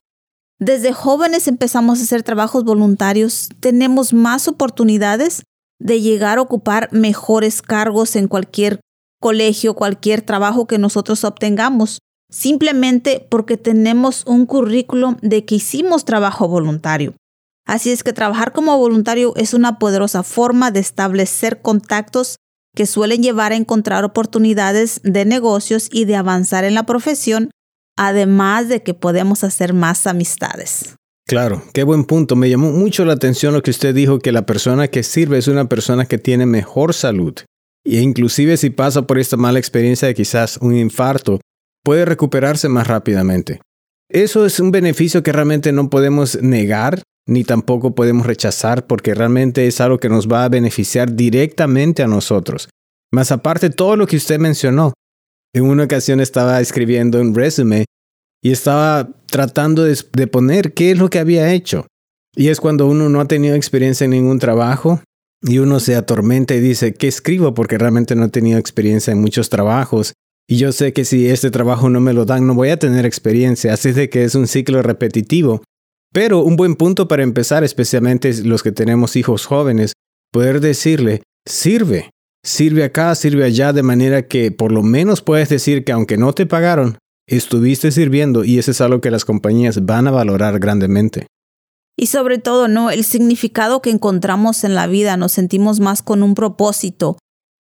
desde 0.58 0.92
jóvenes 0.92 1.48
empezamos 1.48 1.98
a 1.98 2.02
hacer 2.02 2.22
trabajos 2.22 2.64
voluntarios, 2.64 3.48
tenemos 3.60 4.12
más 4.12 4.48
oportunidades 4.48 5.42
de 5.78 6.00
llegar 6.00 6.38
a 6.38 6.42
ocupar 6.42 6.88
mejores 6.92 7.60
cargos 7.60 8.16
en 8.16 8.28
cualquier 8.28 8.80
colegio, 9.20 9.74
cualquier 9.74 10.22
trabajo 10.22 10.66
que 10.66 10.78
nosotros 10.78 11.24
obtengamos 11.24 11.98
simplemente 12.30 13.26
porque 13.30 13.56
tenemos 13.56 14.24
un 14.26 14.46
currículum 14.46 15.16
de 15.22 15.44
que 15.44 15.56
hicimos 15.56 16.04
trabajo 16.04 16.48
voluntario. 16.48 17.14
Así 17.66 17.90
es 17.90 18.02
que 18.02 18.12
trabajar 18.12 18.52
como 18.52 18.76
voluntario 18.76 19.34
es 19.36 19.54
una 19.54 19.78
poderosa 19.78 20.22
forma 20.22 20.70
de 20.70 20.80
establecer 20.80 21.62
contactos 21.62 22.36
que 22.74 22.86
suelen 22.86 23.22
llevar 23.22 23.52
a 23.52 23.56
encontrar 23.56 24.04
oportunidades 24.04 25.00
de 25.04 25.24
negocios 25.24 25.88
y 25.90 26.04
de 26.04 26.16
avanzar 26.16 26.64
en 26.64 26.74
la 26.74 26.84
profesión, 26.84 27.50
además 27.96 28.68
de 28.68 28.82
que 28.82 28.94
podemos 28.94 29.44
hacer 29.44 29.72
más 29.72 30.06
amistades. 30.06 30.94
Claro, 31.26 31.62
qué 31.72 31.84
buen 31.84 32.04
punto. 32.04 32.36
Me 32.36 32.50
llamó 32.50 32.70
mucho 32.70 33.04
la 33.04 33.14
atención 33.14 33.54
lo 33.54 33.62
que 33.62 33.70
usted 33.70 33.94
dijo, 33.94 34.18
que 34.18 34.32
la 34.32 34.44
persona 34.44 34.88
que 34.88 35.02
sirve 35.02 35.38
es 35.38 35.48
una 35.48 35.68
persona 35.68 36.04
que 36.04 36.18
tiene 36.18 36.44
mejor 36.44 36.92
salud. 36.92 37.34
E 37.84 38.00
inclusive 38.00 38.56
si 38.56 38.70
pasa 38.70 39.02
por 39.02 39.18
esta 39.18 39.36
mala 39.36 39.58
experiencia 39.58 40.08
de 40.08 40.14
quizás 40.14 40.58
un 40.58 40.76
infarto, 40.76 41.40
puede 41.82 42.04
recuperarse 42.04 42.68
más 42.68 42.86
rápidamente. 42.86 43.60
Eso 44.10 44.44
es 44.44 44.60
un 44.60 44.70
beneficio 44.70 45.22
que 45.22 45.32
realmente 45.32 45.72
no 45.72 45.88
podemos 45.88 46.40
negar 46.42 47.02
ni 47.26 47.42
tampoco 47.42 47.94
podemos 47.94 48.26
rechazar 48.26 48.86
porque 48.86 49.14
realmente 49.14 49.66
es 49.66 49.80
algo 49.80 49.98
que 49.98 50.10
nos 50.10 50.28
va 50.28 50.44
a 50.44 50.48
beneficiar 50.48 51.14
directamente 51.14 52.02
a 52.02 52.06
nosotros. 52.06 52.68
Más 53.12 53.32
aparte, 53.32 53.70
todo 53.70 53.96
lo 53.96 54.06
que 54.06 54.16
usted 54.16 54.38
mencionó. 54.38 54.92
En 55.54 55.64
una 55.64 55.84
ocasión 55.84 56.20
estaba 56.20 56.60
escribiendo 56.60 57.20
un 57.20 57.34
resumen 57.34 57.84
y 58.42 58.50
estaba 58.50 59.08
tratando 59.26 59.84
de, 59.84 59.98
de, 60.12 60.26
poner 60.26 60.74
qué 60.74 60.90
es 60.90 60.98
lo 60.98 61.08
que 61.08 61.18
había 61.18 61.52
hecho. 61.54 61.86
Y 62.36 62.48
es 62.48 62.60
cuando 62.60 62.86
uno 62.86 63.08
no 63.08 63.20
ha 63.20 63.26
tenido 63.26 63.54
experiencia 63.54 64.04
en 64.04 64.10
ningún 64.10 64.38
trabajo 64.38 65.00
y 65.40 65.58
uno 65.58 65.80
se 65.80 65.94
atormenta 65.94 66.54
y 66.54 66.60
dice, 66.60 66.92
¿qué 66.92 67.08
escribo? 67.08 67.54
Porque 67.54 67.78
realmente 67.78 68.16
no 68.16 68.24
he 68.24 68.28
tenido 68.28 68.58
experiencia 68.58 69.12
en 69.12 69.20
muchos 69.20 69.48
trabajos 69.48 70.12
y 70.46 70.56
yo 70.56 70.72
sé 70.72 70.92
que 70.92 71.04
si 71.04 71.28
este 71.28 71.50
trabajo 71.50 71.88
no 71.88 72.00
me 72.00 72.12
lo 72.12 72.26
dan, 72.26 72.46
no 72.46 72.54
voy 72.54 72.68
a 72.68 72.78
tener 72.78 73.06
experiencia, 73.06 73.72
así 73.72 73.92
de 73.92 74.10
que 74.10 74.24
es 74.24 74.34
un 74.34 74.46
ciclo 74.46 74.82
repetitivo. 74.82 75.62
Pero 76.12 76.40
un 76.40 76.56
buen 76.56 76.76
punto 76.76 77.08
para 77.08 77.22
empezar, 77.22 77.64
especialmente 77.64 78.32
los 78.42 78.62
que 78.62 78.72
tenemos 78.72 79.16
hijos 79.16 79.46
jóvenes, 79.46 79.94
poder 80.30 80.60
decirle, 80.60 81.22
sirve, 81.46 82.10
sirve 82.44 82.84
acá, 82.84 83.14
sirve 83.14 83.44
allá, 83.44 83.72
de 83.72 83.82
manera 83.82 84.28
que 84.28 84.52
por 84.52 84.70
lo 84.70 84.82
menos 84.82 85.22
puedes 85.22 85.48
decir 85.48 85.84
que 85.84 85.92
aunque 85.92 86.16
no 86.16 86.32
te 86.32 86.46
pagaron, 86.46 86.98
estuviste 87.26 87.90
sirviendo 87.90 88.44
y 88.44 88.58
eso 88.58 88.70
es 88.70 88.80
algo 88.80 89.00
que 89.00 89.10
las 89.10 89.24
compañías 89.24 89.84
van 89.84 90.06
a 90.06 90.12
valorar 90.12 90.60
grandemente. 90.60 91.26
Y 91.96 92.06
sobre 92.06 92.38
todo, 92.38 92.68
¿no? 92.68 92.90
El 92.90 93.04
significado 93.04 93.80
que 93.80 93.90
encontramos 93.90 94.64
en 94.64 94.74
la 94.74 94.86
vida, 94.86 95.16
nos 95.16 95.32
sentimos 95.32 95.80
más 95.80 96.02
con 96.02 96.22
un 96.22 96.34
propósito, 96.34 97.18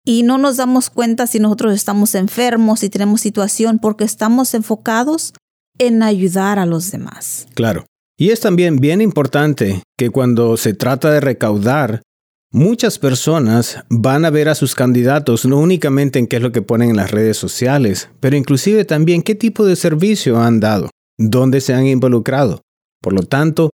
y 0.05 0.23
no 0.23 0.37
nos 0.37 0.57
damos 0.57 0.89
cuenta 0.89 1.27
si 1.27 1.39
nosotros 1.39 1.73
estamos 1.73 2.15
enfermos, 2.15 2.83
y 2.83 2.89
tenemos 2.89 3.21
situación, 3.21 3.79
porque 3.79 4.03
estamos 4.03 4.53
enfocados 4.53 5.33
en 5.77 6.03
ayudar 6.03 6.59
a 6.59 6.65
los 6.65 6.91
demás. 6.91 7.47
Claro. 7.53 7.85
Y 8.17 8.31
es 8.31 8.41
también 8.41 8.77
bien 8.77 8.99
importante 8.99 9.83
que 9.97 10.09
cuando 10.09 10.57
se 10.57 10.73
trata 10.73 11.09
de 11.11 11.21
recaudar, 11.21 12.01
muchas 12.51 12.99
personas 12.99 13.83
van 13.89 14.25
a 14.25 14.29
ver 14.29 14.49
a 14.49 14.55
sus 14.55 14.75
candidatos 14.75 15.45
no 15.45 15.57
únicamente 15.57 16.19
en 16.19 16.27
qué 16.27 16.37
es 16.37 16.41
lo 16.41 16.51
que 16.51 16.61
ponen 16.61 16.91
en 16.91 16.95
las 16.95 17.11
redes 17.11 17.37
sociales, 17.37 18.09
pero 18.19 18.35
inclusive 18.35 18.85
también 18.85 19.21
qué 19.21 19.35
tipo 19.35 19.65
de 19.65 19.75
servicio 19.75 20.39
han 20.39 20.59
dado, 20.59 20.89
dónde 21.17 21.61
se 21.61 21.73
han 21.73 21.85
involucrado. 21.85 22.61
Por 23.01 23.13
lo 23.13 23.23
tanto, 23.23 23.69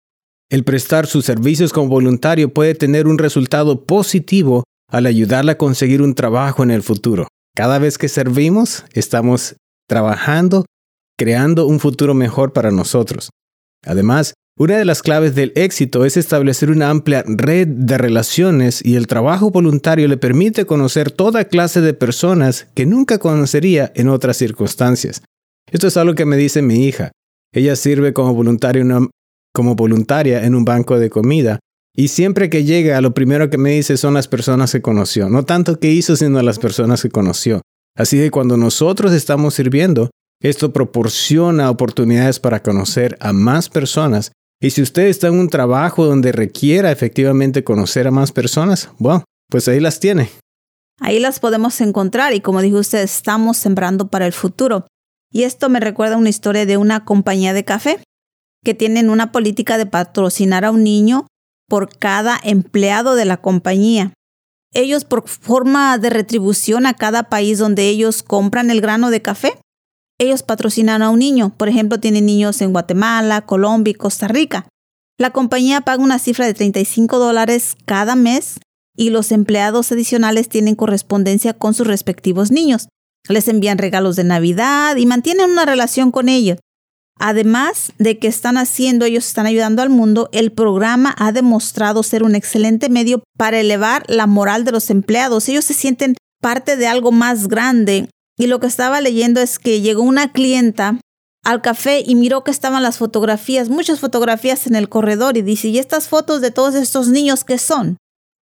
el 0.49 0.63
prestar 0.63 1.07
sus 1.07 1.25
servicios 1.25 1.73
como 1.73 1.87
voluntario 1.87 2.53
puede 2.53 2.75
tener 2.75 3.07
un 3.07 3.17
resultado 3.17 3.85
positivo 3.85 4.63
al 4.89 5.05
ayudarla 5.05 5.53
a 5.53 5.57
conseguir 5.57 6.01
un 6.01 6.13
trabajo 6.13 6.63
en 6.63 6.71
el 6.71 6.83
futuro. 6.83 7.27
Cada 7.55 7.79
vez 7.79 7.97
que 7.97 8.09
servimos, 8.09 8.85
estamos 8.93 9.55
trabajando, 9.87 10.65
creando 11.17 11.67
un 11.67 11.79
futuro 11.79 12.13
mejor 12.13 12.53
para 12.53 12.71
nosotros. 12.71 13.29
Además, 13.85 14.33
una 14.55 14.77
de 14.77 14.85
las 14.85 15.01
claves 15.01 15.33
del 15.33 15.51
éxito 15.55 16.05
es 16.05 16.15
establecer 16.15 16.69
una 16.69 16.91
amplia 16.91 17.23
red 17.25 17.67
de 17.67 17.97
relaciones 17.97 18.85
y 18.85 18.95
el 18.95 19.07
trabajo 19.07 19.49
voluntario 19.49 20.07
le 20.07 20.17
permite 20.17 20.65
conocer 20.65 21.09
toda 21.09 21.45
clase 21.45 21.81
de 21.81 21.95
personas 21.95 22.67
que 22.75 22.85
nunca 22.85 23.17
conocería 23.17 23.91
en 23.95 24.09
otras 24.09 24.37
circunstancias. 24.37 25.23
Esto 25.71 25.87
es 25.87 25.97
algo 25.97 26.13
que 26.13 26.25
me 26.25 26.37
dice 26.37 26.61
mi 26.61 26.85
hija. 26.85 27.11
Ella 27.51 27.75
sirve 27.75 28.13
como 28.13 28.35
voluntaria, 28.35 28.83
en 30.45 30.55
un 30.55 30.65
banco 30.65 30.99
de 30.99 31.09
comida 31.09 31.59
y 31.95 32.09
siempre 32.09 32.49
que 32.51 32.63
llega 32.63 33.01
lo 33.01 33.15
primero 33.15 33.49
que 33.49 33.57
me 33.57 33.71
dice 33.71 33.97
son 33.97 34.13
las 34.13 34.27
personas 34.27 34.71
que 34.71 34.83
conoció. 34.83 35.29
No 35.29 35.45
tanto 35.45 35.79
que 35.79 35.89
hizo, 35.89 36.15
sino 36.15 36.39
las 36.43 36.59
personas 36.59 37.01
que 37.01 37.09
conoció. 37.09 37.61
Así 37.97 38.17
que 38.17 38.29
cuando 38.29 38.57
nosotros 38.57 39.13
estamos 39.13 39.55
sirviendo, 39.55 40.11
esto 40.43 40.73
proporciona 40.73 41.71
oportunidades 41.71 42.39
para 42.39 42.61
conocer 42.61 43.17
a 43.19 43.33
más 43.33 43.69
personas 43.69 44.31
y 44.63 44.69
si 44.69 44.81
usted 44.81 45.07
está 45.07 45.27
en 45.27 45.37
un 45.37 45.49
trabajo 45.49 46.05
donde 46.05 46.31
requiera 46.31 46.89
efectivamente 46.89 47.65
conocer 47.65 48.07
a 48.07 48.11
más 48.11 48.31
personas, 48.31 48.89
bueno, 48.97 49.25
pues 49.49 49.67
ahí 49.67 49.81
las 49.81 49.99
tiene. 49.99 50.29
Ahí 51.01 51.19
las 51.19 51.41
podemos 51.41 51.81
encontrar 51.81 52.33
y 52.33 52.39
como 52.39 52.61
dijo 52.61 52.77
usted, 52.77 52.99
estamos 52.99 53.57
sembrando 53.57 54.07
para 54.07 54.25
el 54.25 54.31
futuro. 54.31 54.87
Y 55.33 55.43
esto 55.43 55.67
me 55.67 55.81
recuerda 55.81 56.15
una 56.15 56.29
historia 56.29 56.65
de 56.65 56.77
una 56.77 57.03
compañía 57.03 57.51
de 57.51 57.65
café 57.65 57.99
que 58.63 58.73
tienen 58.73 59.09
una 59.09 59.33
política 59.33 59.77
de 59.77 59.85
patrocinar 59.85 60.63
a 60.63 60.71
un 60.71 60.81
niño 60.81 61.27
por 61.67 61.89
cada 61.97 62.39
empleado 62.41 63.15
de 63.15 63.25
la 63.25 63.41
compañía. 63.41 64.13
Ellos 64.71 65.03
por 65.03 65.27
forma 65.27 65.97
de 65.97 66.09
retribución 66.09 66.85
a 66.85 66.93
cada 66.93 67.23
país 67.23 67.57
donde 67.57 67.89
ellos 67.89 68.23
compran 68.23 68.71
el 68.71 68.79
grano 68.79 69.09
de 69.09 69.21
café, 69.21 69.59
ellos 70.23 70.43
patrocinan 70.43 71.01
a 71.01 71.09
un 71.09 71.19
niño. 71.19 71.53
Por 71.55 71.69
ejemplo, 71.69 71.99
tienen 71.99 72.25
niños 72.25 72.61
en 72.61 72.71
Guatemala, 72.71 73.45
Colombia 73.45 73.91
y 73.91 73.95
Costa 73.95 74.27
Rica. 74.27 74.67
La 75.17 75.29
compañía 75.29 75.81
paga 75.81 76.03
una 76.03 76.19
cifra 76.19 76.45
de 76.45 76.53
35 76.53 77.19
dólares 77.19 77.75
cada 77.85 78.15
mes 78.15 78.59
y 78.95 79.09
los 79.09 79.31
empleados 79.31 79.91
adicionales 79.91 80.49
tienen 80.49 80.75
correspondencia 80.75 81.53
con 81.53 81.73
sus 81.73 81.87
respectivos 81.87 82.51
niños. 82.51 82.87
Les 83.29 83.47
envían 83.47 83.77
regalos 83.77 84.15
de 84.15 84.23
Navidad 84.23 84.95
y 84.97 85.05
mantienen 85.05 85.51
una 85.51 85.65
relación 85.65 86.11
con 86.11 86.29
ellos. 86.29 86.57
Además 87.19 87.93
de 87.99 88.17
que 88.17 88.27
están 88.27 88.57
haciendo, 88.57 89.05
ellos 89.05 89.25
están 89.27 89.45
ayudando 89.45 89.81
al 89.81 89.89
mundo, 89.89 90.29
el 90.31 90.51
programa 90.51 91.15
ha 91.17 91.31
demostrado 91.31 92.01
ser 92.03 92.23
un 92.23 92.35
excelente 92.35 92.89
medio 92.89 93.23
para 93.37 93.59
elevar 93.59 94.03
la 94.07 94.25
moral 94.25 94.65
de 94.65 94.71
los 94.71 94.89
empleados. 94.89 95.47
Ellos 95.47 95.65
se 95.65 95.75
sienten 95.75 96.15
parte 96.41 96.75
de 96.75 96.87
algo 96.87 97.11
más 97.11 97.47
grande 97.47 98.09
y 98.37 98.47
lo 98.47 98.59
que 98.59 98.67
estaba 98.67 99.01
leyendo 99.01 99.41
es 99.41 99.59
que 99.59 99.81
llegó 99.81 100.01
una 100.01 100.31
clienta 100.31 100.99
al 101.43 101.61
café 101.61 102.03
y 102.05 102.15
miró 102.15 102.43
que 102.43 102.51
estaban 102.51 102.83
las 102.83 102.97
fotografías, 102.97 103.69
muchas 103.69 103.99
fotografías 103.99 104.65
en 104.65 104.75
el 104.75 104.89
corredor 104.89 105.37
y 105.37 105.41
dice, 105.41 105.67
¿y 105.67 105.77
estas 105.77 106.07
fotos 106.07 106.41
de 106.41 106.51
todos 106.51 106.75
estos 106.75 107.09
niños 107.09 107.43
qué 107.43 107.57
son? 107.57 107.97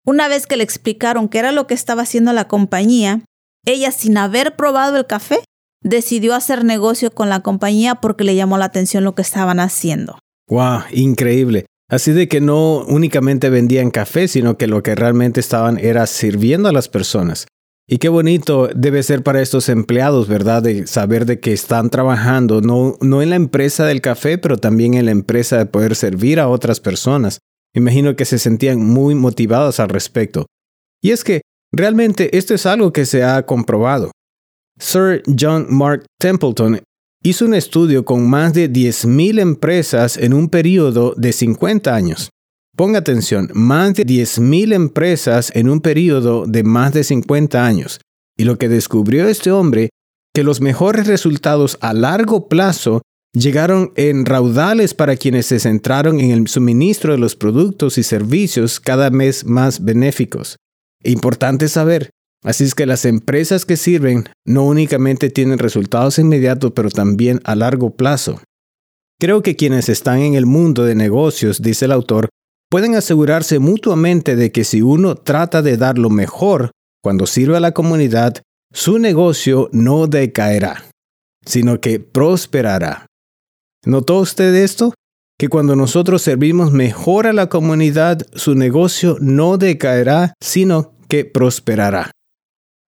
Una 0.04 0.28
vez 0.28 0.46
que 0.46 0.56
le 0.56 0.64
explicaron 0.64 1.28
qué 1.28 1.38
era 1.38 1.50
lo 1.50 1.66
que 1.66 1.74
estaba 1.74 2.02
haciendo 2.02 2.32
la 2.34 2.46
compañía, 2.46 3.22
ella 3.64 3.90
sin 3.90 4.18
haber 4.18 4.54
probado 4.54 4.98
el 4.98 5.06
café, 5.06 5.40
decidió 5.82 6.34
hacer 6.34 6.64
negocio 6.64 7.10
con 7.10 7.30
la 7.30 7.40
compañía 7.40 7.94
porque 7.96 8.24
le 8.24 8.34
llamó 8.34 8.58
la 8.58 8.66
atención 8.66 9.02
lo 9.02 9.14
que 9.14 9.22
estaban 9.22 9.60
haciendo. 9.60 10.18
¡Wow! 10.48 10.82
Increíble. 10.92 11.64
Así 11.88 12.12
de 12.12 12.28
que 12.28 12.40
no 12.40 12.84
únicamente 12.84 13.48
vendían 13.50 13.90
café, 13.90 14.28
sino 14.28 14.58
que 14.58 14.66
lo 14.66 14.82
que 14.82 14.94
realmente 14.94 15.40
estaban 15.40 15.78
era 15.78 16.06
sirviendo 16.06 16.68
a 16.68 16.72
las 16.72 16.88
personas. 16.88 17.46
Y 17.86 17.98
qué 17.98 18.08
bonito 18.08 18.70
debe 18.74 19.02
ser 19.02 19.22
para 19.22 19.42
estos 19.42 19.68
empleados, 19.68 20.26
¿verdad? 20.26 20.62
De 20.62 20.86
saber 20.86 21.26
de 21.26 21.38
que 21.38 21.52
están 21.52 21.90
trabajando 21.90 22.62
no, 22.62 22.96
no 23.02 23.20
en 23.20 23.30
la 23.30 23.36
empresa 23.36 23.84
del 23.84 24.00
café, 24.00 24.38
pero 24.38 24.56
también 24.56 24.94
en 24.94 25.04
la 25.04 25.10
empresa 25.10 25.58
de 25.58 25.66
poder 25.66 25.94
servir 25.94 26.40
a 26.40 26.48
otras 26.48 26.80
personas. 26.80 27.40
Imagino 27.74 28.16
que 28.16 28.24
se 28.24 28.38
sentían 28.38 28.82
muy 28.82 29.14
motivados 29.14 29.80
al 29.80 29.90
respecto. 29.90 30.46
Y 31.02 31.10
es 31.10 31.24
que 31.24 31.42
realmente 31.72 32.38
esto 32.38 32.54
es 32.54 32.64
algo 32.64 32.92
que 32.92 33.04
se 33.04 33.22
ha 33.22 33.44
comprobado. 33.44 34.10
Sir 34.78 35.22
John 35.38 35.66
Mark 35.68 36.06
Templeton 36.18 36.80
hizo 37.22 37.44
un 37.44 37.54
estudio 37.54 38.04
con 38.04 38.28
más 38.28 38.54
de 38.54 38.70
10.000 38.70 39.40
empresas 39.40 40.16
en 40.16 40.32
un 40.32 40.48
periodo 40.48 41.14
de 41.16 41.32
50 41.32 41.94
años. 41.94 42.30
Ponga 42.76 42.98
atención, 42.98 43.50
más 43.54 43.94
de 43.94 44.04
10.000 44.04 44.74
empresas 44.74 45.52
en 45.54 45.68
un 45.68 45.80
periodo 45.80 46.44
de 46.46 46.64
más 46.64 46.92
de 46.92 47.04
50 47.04 47.64
años. 47.64 48.00
Y 48.36 48.44
lo 48.44 48.58
que 48.58 48.68
descubrió 48.68 49.28
este 49.28 49.52
hombre, 49.52 49.90
que 50.34 50.42
los 50.42 50.60
mejores 50.60 51.06
resultados 51.06 51.78
a 51.80 51.92
largo 51.92 52.48
plazo 52.48 53.02
llegaron 53.32 53.92
en 53.94 54.26
raudales 54.26 54.92
para 54.92 55.16
quienes 55.16 55.46
se 55.46 55.60
centraron 55.60 56.18
en 56.18 56.32
el 56.32 56.48
suministro 56.48 57.12
de 57.12 57.18
los 57.18 57.36
productos 57.36 57.96
y 57.96 58.02
servicios 58.02 58.80
cada 58.80 59.08
vez 59.08 59.44
más 59.44 59.84
benéficos. 59.84 60.56
Importante 61.04 61.68
saber, 61.68 62.10
así 62.42 62.64
es 62.64 62.74
que 62.74 62.86
las 62.86 63.04
empresas 63.04 63.64
que 63.64 63.76
sirven 63.76 64.24
no 64.44 64.64
únicamente 64.64 65.30
tienen 65.30 65.60
resultados 65.60 66.18
inmediatos, 66.18 66.72
pero 66.74 66.90
también 66.90 67.40
a 67.44 67.54
largo 67.54 67.90
plazo. 67.90 68.40
Creo 69.20 69.42
que 69.42 69.54
quienes 69.54 69.88
están 69.88 70.18
en 70.18 70.34
el 70.34 70.44
mundo 70.44 70.84
de 70.84 70.96
negocios, 70.96 71.62
dice 71.62 71.84
el 71.84 71.92
autor, 71.92 72.30
pueden 72.74 72.96
asegurarse 72.96 73.60
mutuamente 73.60 74.34
de 74.34 74.50
que 74.50 74.64
si 74.64 74.82
uno 74.82 75.14
trata 75.14 75.62
de 75.62 75.76
dar 75.76 75.96
lo 75.96 76.10
mejor 76.10 76.72
cuando 77.04 77.24
sirve 77.24 77.56
a 77.56 77.60
la 77.60 77.70
comunidad, 77.70 78.42
su 78.72 78.98
negocio 78.98 79.68
no 79.70 80.08
decaerá, 80.08 80.84
sino 81.46 81.80
que 81.80 82.00
prosperará. 82.00 83.06
¿Notó 83.86 84.18
usted 84.18 84.52
esto? 84.56 84.92
Que 85.38 85.46
cuando 85.48 85.76
nosotros 85.76 86.22
servimos 86.22 86.72
mejor 86.72 87.28
a 87.28 87.32
la 87.32 87.48
comunidad, 87.48 88.22
su 88.34 88.56
negocio 88.56 89.18
no 89.20 89.56
decaerá, 89.56 90.34
sino 90.42 90.94
que 91.06 91.24
prosperará. 91.24 92.10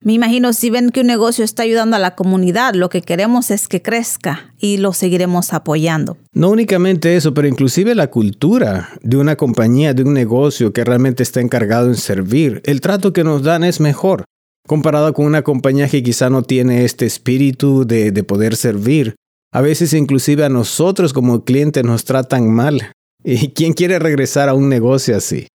Me 0.01 0.13
imagino 0.13 0.53
si 0.53 0.69
ven 0.69 0.91
que 0.91 1.01
un 1.01 1.07
negocio 1.07 1.43
está 1.43 1.63
ayudando 1.63 1.95
a 1.95 1.99
la 1.99 2.15
comunidad, 2.15 2.75
lo 2.75 2.89
que 2.89 3.01
queremos 3.01 3.49
es 3.49 3.67
que 3.67 3.81
crezca 3.81 4.53
y 4.59 4.77
lo 4.77 4.93
seguiremos 4.93 5.53
apoyando. 5.53 6.17
No 6.33 6.49
únicamente 6.49 7.15
eso, 7.15 7.33
pero 7.33 7.47
inclusive 7.47 7.95
la 7.95 8.11
cultura 8.11 8.89
de 9.01 9.17
una 9.17 9.35
compañía, 9.35 9.93
de 9.93 10.03
un 10.03 10.13
negocio 10.13 10.73
que 10.73 10.83
realmente 10.83 11.23
está 11.23 11.41
encargado 11.41 11.87
en 11.87 11.95
servir. 11.95 12.61
El 12.65 12.81
trato 12.81 13.13
que 13.13 13.23
nos 13.23 13.41
dan 13.41 13.63
es 13.63 13.79
mejor 13.79 14.25
comparado 14.67 15.13
con 15.13 15.25
una 15.25 15.43
compañía 15.43 15.87
que 15.87 16.03
quizá 16.03 16.29
no 16.29 16.43
tiene 16.43 16.85
este 16.85 17.05
espíritu 17.05 17.85
de, 17.85 18.11
de 18.11 18.23
poder 18.23 18.55
servir. 18.55 19.15
A 19.51 19.61
veces 19.61 19.93
inclusive 19.93 20.43
a 20.43 20.49
nosotros 20.49 21.13
como 21.13 21.45
clientes 21.45 21.83
nos 21.83 22.03
tratan 22.03 22.49
mal. 22.49 22.91
¿Y 23.23 23.49
quién 23.49 23.73
quiere 23.73 23.99
regresar 23.99 24.49
a 24.49 24.53
un 24.53 24.69
negocio 24.69 25.15
así? 25.15 25.47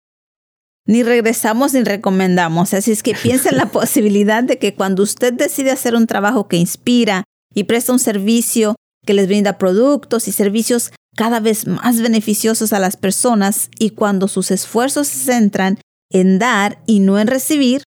Ni 0.88 1.02
regresamos 1.02 1.74
ni 1.74 1.84
recomendamos. 1.84 2.74
Así 2.74 2.90
es 2.90 3.04
que 3.04 3.14
piensa 3.22 3.50
en 3.50 3.58
la 3.58 3.66
posibilidad 3.66 4.42
de 4.42 4.58
que 4.58 4.74
cuando 4.74 5.04
usted 5.04 5.32
decide 5.32 5.70
hacer 5.70 5.94
un 5.94 6.08
trabajo 6.08 6.48
que 6.48 6.56
inspira 6.56 7.22
y 7.54 7.64
presta 7.64 7.92
un 7.92 8.00
servicio 8.00 8.74
que 9.06 9.14
les 9.14 9.28
brinda 9.28 9.58
productos 9.58 10.26
y 10.26 10.32
servicios 10.32 10.90
cada 11.16 11.40
vez 11.40 11.66
más 11.66 12.00
beneficiosos 12.00 12.72
a 12.72 12.78
las 12.78 12.96
personas 12.96 13.70
y 13.78 13.90
cuando 13.90 14.28
sus 14.28 14.50
esfuerzos 14.50 15.08
se 15.08 15.32
centran 15.32 15.78
en 16.10 16.38
dar 16.38 16.82
y 16.86 17.00
no 17.00 17.18
en 17.18 17.26
recibir, 17.26 17.82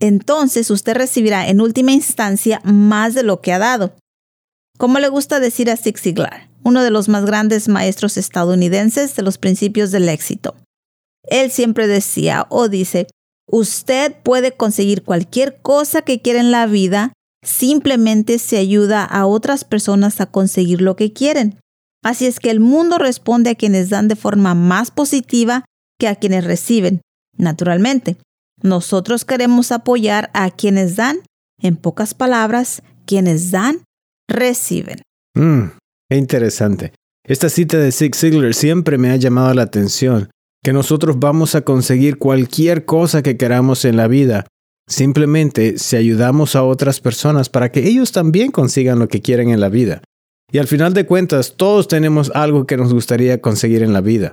entonces 0.00 0.70
usted 0.70 0.94
recibirá 0.94 1.48
en 1.48 1.60
última 1.60 1.92
instancia 1.92 2.60
más 2.64 3.14
de 3.14 3.22
lo 3.22 3.40
que 3.40 3.52
ha 3.52 3.58
dado. 3.58 3.96
Como 4.78 4.98
le 4.98 5.08
gusta 5.08 5.40
decir 5.40 5.70
a 5.70 5.76
Zig 5.76 5.98
Ziglar, 5.98 6.50
uno 6.62 6.82
de 6.82 6.90
los 6.90 7.08
más 7.08 7.24
grandes 7.24 7.68
maestros 7.68 8.16
estadounidenses 8.16 9.16
de 9.16 9.22
los 9.22 9.38
principios 9.38 9.90
del 9.90 10.08
éxito. 10.08 10.56
Él 11.26 11.50
siempre 11.50 11.86
decía 11.86 12.46
o 12.50 12.68
dice, 12.68 13.06
usted 13.46 14.14
puede 14.22 14.52
conseguir 14.52 15.02
cualquier 15.02 15.60
cosa 15.60 16.02
que 16.02 16.20
quiera 16.20 16.40
en 16.40 16.50
la 16.50 16.66
vida, 16.66 17.12
simplemente 17.42 18.38
se 18.38 18.56
ayuda 18.58 19.04
a 19.04 19.26
otras 19.26 19.64
personas 19.64 20.20
a 20.20 20.26
conseguir 20.26 20.80
lo 20.80 20.96
que 20.96 21.12
quieren. 21.12 21.58
Así 22.02 22.26
es 22.26 22.38
que 22.38 22.50
el 22.50 22.60
mundo 22.60 22.98
responde 22.98 23.50
a 23.50 23.54
quienes 23.54 23.88
dan 23.90 24.08
de 24.08 24.16
forma 24.16 24.54
más 24.54 24.90
positiva 24.90 25.64
que 25.98 26.08
a 26.08 26.16
quienes 26.16 26.44
reciben. 26.44 27.00
Naturalmente, 27.36 28.16
nosotros 28.62 29.24
queremos 29.24 29.72
apoyar 29.72 30.30
a 30.34 30.50
quienes 30.50 30.96
dan. 30.96 31.18
En 31.60 31.76
pocas 31.76 32.14
palabras, 32.14 32.82
quienes 33.06 33.50
dan, 33.50 33.82
reciben. 34.28 35.00
Mm, 35.34 35.70
interesante. 36.10 36.92
Esta 37.26 37.48
cita 37.48 37.78
de 37.78 37.90
Zig 37.90 38.14
Ziglar 38.14 38.52
siempre 38.52 38.98
me 38.98 39.10
ha 39.10 39.16
llamado 39.16 39.54
la 39.54 39.62
atención 39.62 40.28
que 40.64 40.72
nosotros 40.72 41.20
vamos 41.20 41.54
a 41.54 41.60
conseguir 41.60 42.16
cualquier 42.16 42.86
cosa 42.86 43.22
que 43.22 43.36
queramos 43.36 43.84
en 43.84 43.98
la 43.98 44.08
vida, 44.08 44.46
simplemente 44.88 45.76
si 45.78 45.96
ayudamos 45.96 46.56
a 46.56 46.64
otras 46.64 47.00
personas 47.00 47.50
para 47.50 47.70
que 47.70 47.86
ellos 47.86 48.12
también 48.12 48.50
consigan 48.50 48.98
lo 48.98 49.06
que 49.08 49.20
quieren 49.20 49.50
en 49.50 49.60
la 49.60 49.68
vida. 49.68 50.02
Y 50.50 50.58
al 50.58 50.66
final 50.66 50.94
de 50.94 51.04
cuentas, 51.04 51.54
todos 51.58 51.86
tenemos 51.86 52.32
algo 52.34 52.66
que 52.66 52.78
nos 52.78 52.94
gustaría 52.94 53.42
conseguir 53.42 53.82
en 53.82 53.92
la 53.92 54.00
vida. 54.00 54.32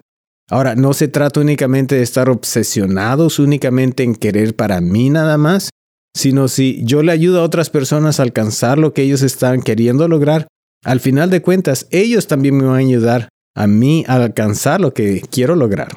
Ahora, 0.50 0.76
no 0.76 0.94
se 0.94 1.10
trata 1.10 1.42
únicamente 1.42 1.96
de 1.96 2.04
estar 2.04 2.30
obsesionados 2.30 3.38
únicamente 3.38 4.04
en 4.04 4.16
querer 4.16 4.56
para 4.56 4.80
mí 4.80 5.10
nada 5.10 5.38
más, 5.38 5.70
sino 6.16 6.48
si 6.48 6.82
yo 6.86 7.04
le 7.04 7.12
ayudo 7.12 7.42
a 7.42 7.44
otras 7.44 7.70
personas 7.70 8.20
a 8.20 8.24
alcanzar 8.24 8.78
lo 8.78 8.94
que 8.94 9.02
ellos 9.02 9.22
están 9.22 9.62
queriendo 9.62 10.08
lograr, 10.08 10.48
al 10.86 11.02
final 11.02 11.30
de 11.30 11.42
cuentas 11.42 11.88
ellos 11.92 12.28
también 12.28 12.56
me 12.56 12.64
van 12.64 12.76
a 12.76 12.78
ayudar 12.78 13.30
a 13.54 13.68
mí 13.68 14.06
a 14.08 14.16
alcanzar 14.16 14.80
lo 14.80 14.94
que 14.94 15.22
quiero 15.30 15.56
lograr. 15.56 15.90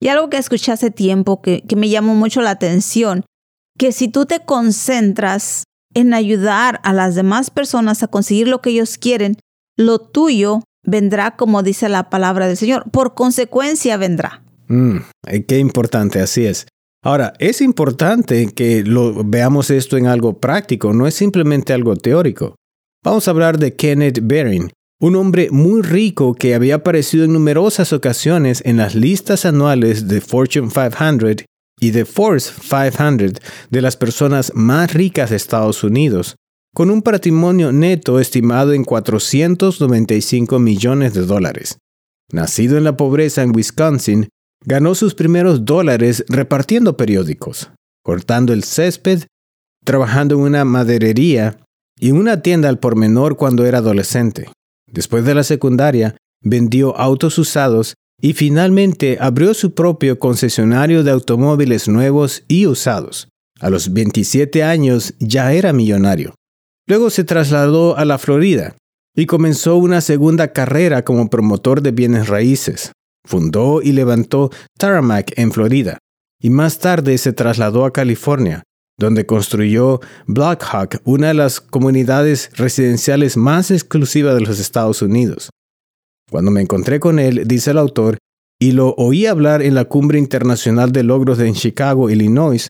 Y 0.00 0.08
algo 0.08 0.28
que 0.28 0.36
escuché 0.36 0.72
hace 0.72 0.90
tiempo 0.90 1.40
que, 1.40 1.62
que 1.62 1.76
me 1.76 1.88
llamó 1.88 2.14
mucho 2.14 2.40
la 2.42 2.50
atención, 2.50 3.24
que 3.78 3.92
si 3.92 4.08
tú 4.08 4.26
te 4.26 4.40
concentras 4.40 5.64
en 5.94 6.12
ayudar 6.12 6.80
a 6.84 6.92
las 6.92 7.14
demás 7.14 7.50
personas 7.50 8.02
a 8.02 8.08
conseguir 8.08 8.48
lo 8.48 8.60
que 8.60 8.70
ellos 8.70 8.98
quieren, 8.98 9.36
lo 9.76 9.98
tuyo 9.98 10.62
vendrá 10.82 11.36
como 11.36 11.62
dice 11.62 11.88
la 11.88 12.10
palabra 12.10 12.46
del 12.46 12.56
Señor. 12.56 12.90
Por 12.90 13.14
consecuencia 13.14 13.96
vendrá. 13.96 14.42
Mm, 14.68 14.98
qué 15.46 15.58
importante, 15.58 16.20
así 16.20 16.46
es. 16.46 16.66
Ahora, 17.02 17.34
es 17.38 17.60
importante 17.60 18.52
que 18.52 18.84
veamos 19.24 19.70
esto 19.70 19.96
en 19.96 20.06
algo 20.06 20.40
práctico, 20.40 20.92
no 20.92 21.06
es 21.06 21.14
simplemente 21.14 21.72
algo 21.72 21.94
teórico. 21.96 22.56
Vamos 23.04 23.28
a 23.28 23.30
hablar 23.30 23.58
de 23.58 23.76
Kenneth 23.76 24.18
Baring, 24.22 24.72
un 24.98 25.16
hombre 25.16 25.48
muy 25.50 25.82
rico 25.82 26.34
que 26.34 26.54
había 26.54 26.76
aparecido 26.76 27.24
en 27.24 27.32
numerosas 27.32 27.92
ocasiones 27.92 28.62
en 28.64 28.78
las 28.78 28.94
listas 28.94 29.44
anuales 29.44 30.08
de 30.08 30.20
Fortune 30.20 30.68
500 30.68 31.44
y 31.78 31.90
de 31.90 32.04
Force 32.06 32.52
500 32.60 33.42
de 33.70 33.82
las 33.82 33.96
personas 33.96 34.52
más 34.54 34.94
ricas 34.94 35.30
de 35.30 35.36
Estados 35.36 35.84
Unidos, 35.84 36.36
con 36.74 36.90
un 36.90 37.02
patrimonio 37.02 37.72
neto 37.72 38.20
estimado 38.20 38.72
en 38.72 38.84
495 38.84 40.58
millones 40.58 41.12
de 41.12 41.26
dólares. 41.26 41.78
Nacido 42.32 42.78
en 42.78 42.84
la 42.84 42.96
pobreza 42.96 43.42
en 43.42 43.54
Wisconsin, 43.54 44.28
ganó 44.64 44.94
sus 44.94 45.14
primeros 45.14 45.64
dólares 45.64 46.24
repartiendo 46.28 46.96
periódicos, 46.96 47.70
cortando 48.02 48.52
el 48.52 48.64
césped, 48.64 49.24
trabajando 49.84 50.36
en 50.36 50.40
una 50.40 50.64
maderería 50.64 51.58
y 52.00 52.08
en 52.08 52.16
una 52.16 52.42
tienda 52.42 52.68
al 52.68 52.78
por 52.78 52.96
menor 52.96 53.36
cuando 53.36 53.64
era 53.66 53.78
adolescente. 53.78 54.50
Después 54.90 55.24
de 55.24 55.34
la 55.34 55.42
secundaria, 55.42 56.16
vendió 56.42 56.96
autos 56.96 57.38
usados 57.38 57.94
y 58.20 58.32
finalmente 58.32 59.18
abrió 59.20 59.52
su 59.54 59.74
propio 59.74 60.18
concesionario 60.18 61.04
de 61.04 61.10
automóviles 61.10 61.88
nuevos 61.88 62.44
y 62.48 62.66
usados. 62.66 63.28
A 63.60 63.70
los 63.70 63.92
27 63.92 64.62
años 64.62 65.14
ya 65.18 65.52
era 65.52 65.72
millonario. 65.72 66.34
Luego 66.86 67.10
se 67.10 67.24
trasladó 67.24 67.96
a 67.96 68.04
la 68.04 68.18
Florida 68.18 68.76
y 69.14 69.26
comenzó 69.26 69.76
una 69.76 70.00
segunda 70.00 70.52
carrera 70.52 71.02
como 71.02 71.28
promotor 71.28 71.82
de 71.82 71.90
bienes 71.90 72.28
raíces. 72.28 72.92
Fundó 73.24 73.82
y 73.82 73.92
levantó 73.92 74.50
Taramac 74.78 75.32
en 75.36 75.52
Florida 75.52 75.98
y 76.40 76.50
más 76.50 76.78
tarde 76.78 77.18
se 77.18 77.32
trasladó 77.32 77.84
a 77.84 77.92
California, 77.92 78.62
donde 78.98 79.26
construyó 79.26 80.00
Blackhawk, 80.26 81.00
una 81.04 81.28
de 81.28 81.34
las 81.34 81.60
comunidades 81.60 82.50
residenciales 82.54 83.36
más 83.36 83.70
exclusivas 83.70 84.34
de 84.34 84.40
los 84.40 84.58
Estados 84.58 85.02
Unidos. 85.02 85.50
Cuando 86.30 86.50
me 86.50 86.62
encontré 86.62 86.98
con 86.98 87.18
él, 87.18 87.46
dice 87.46 87.70
el 87.72 87.78
autor, 87.78 88.18
y 88.58 88.72
lo 88.72 88.94
oí 88.96 89.26
hablar 89.26 89.62
en 89.62 89.74
la 89.74 89.84
Cumbre 89.84 90.18
Internacional 90.18 90.92
de 90.92 91.02
Logros 91.02 91.38
en 91.40 91.54
Chicago, 91.54 92.08
Illinois, 92.08 92.68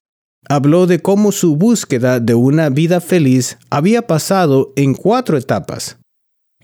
habló 0.48 0.86
de 0.86 1.00
cómo 1.00 1.32
su 1.32 1.56
búsqueda 1.56 2.20
de 2.20 2.34
una 2.34 2.70
vida 2.70 3.00
feliz 3.00 3.58
había 3.70 4.06
pasado 4.06 4.72
en 4.76 4.94
cuatro 4.94 5.36
etapas. 5.36 5.98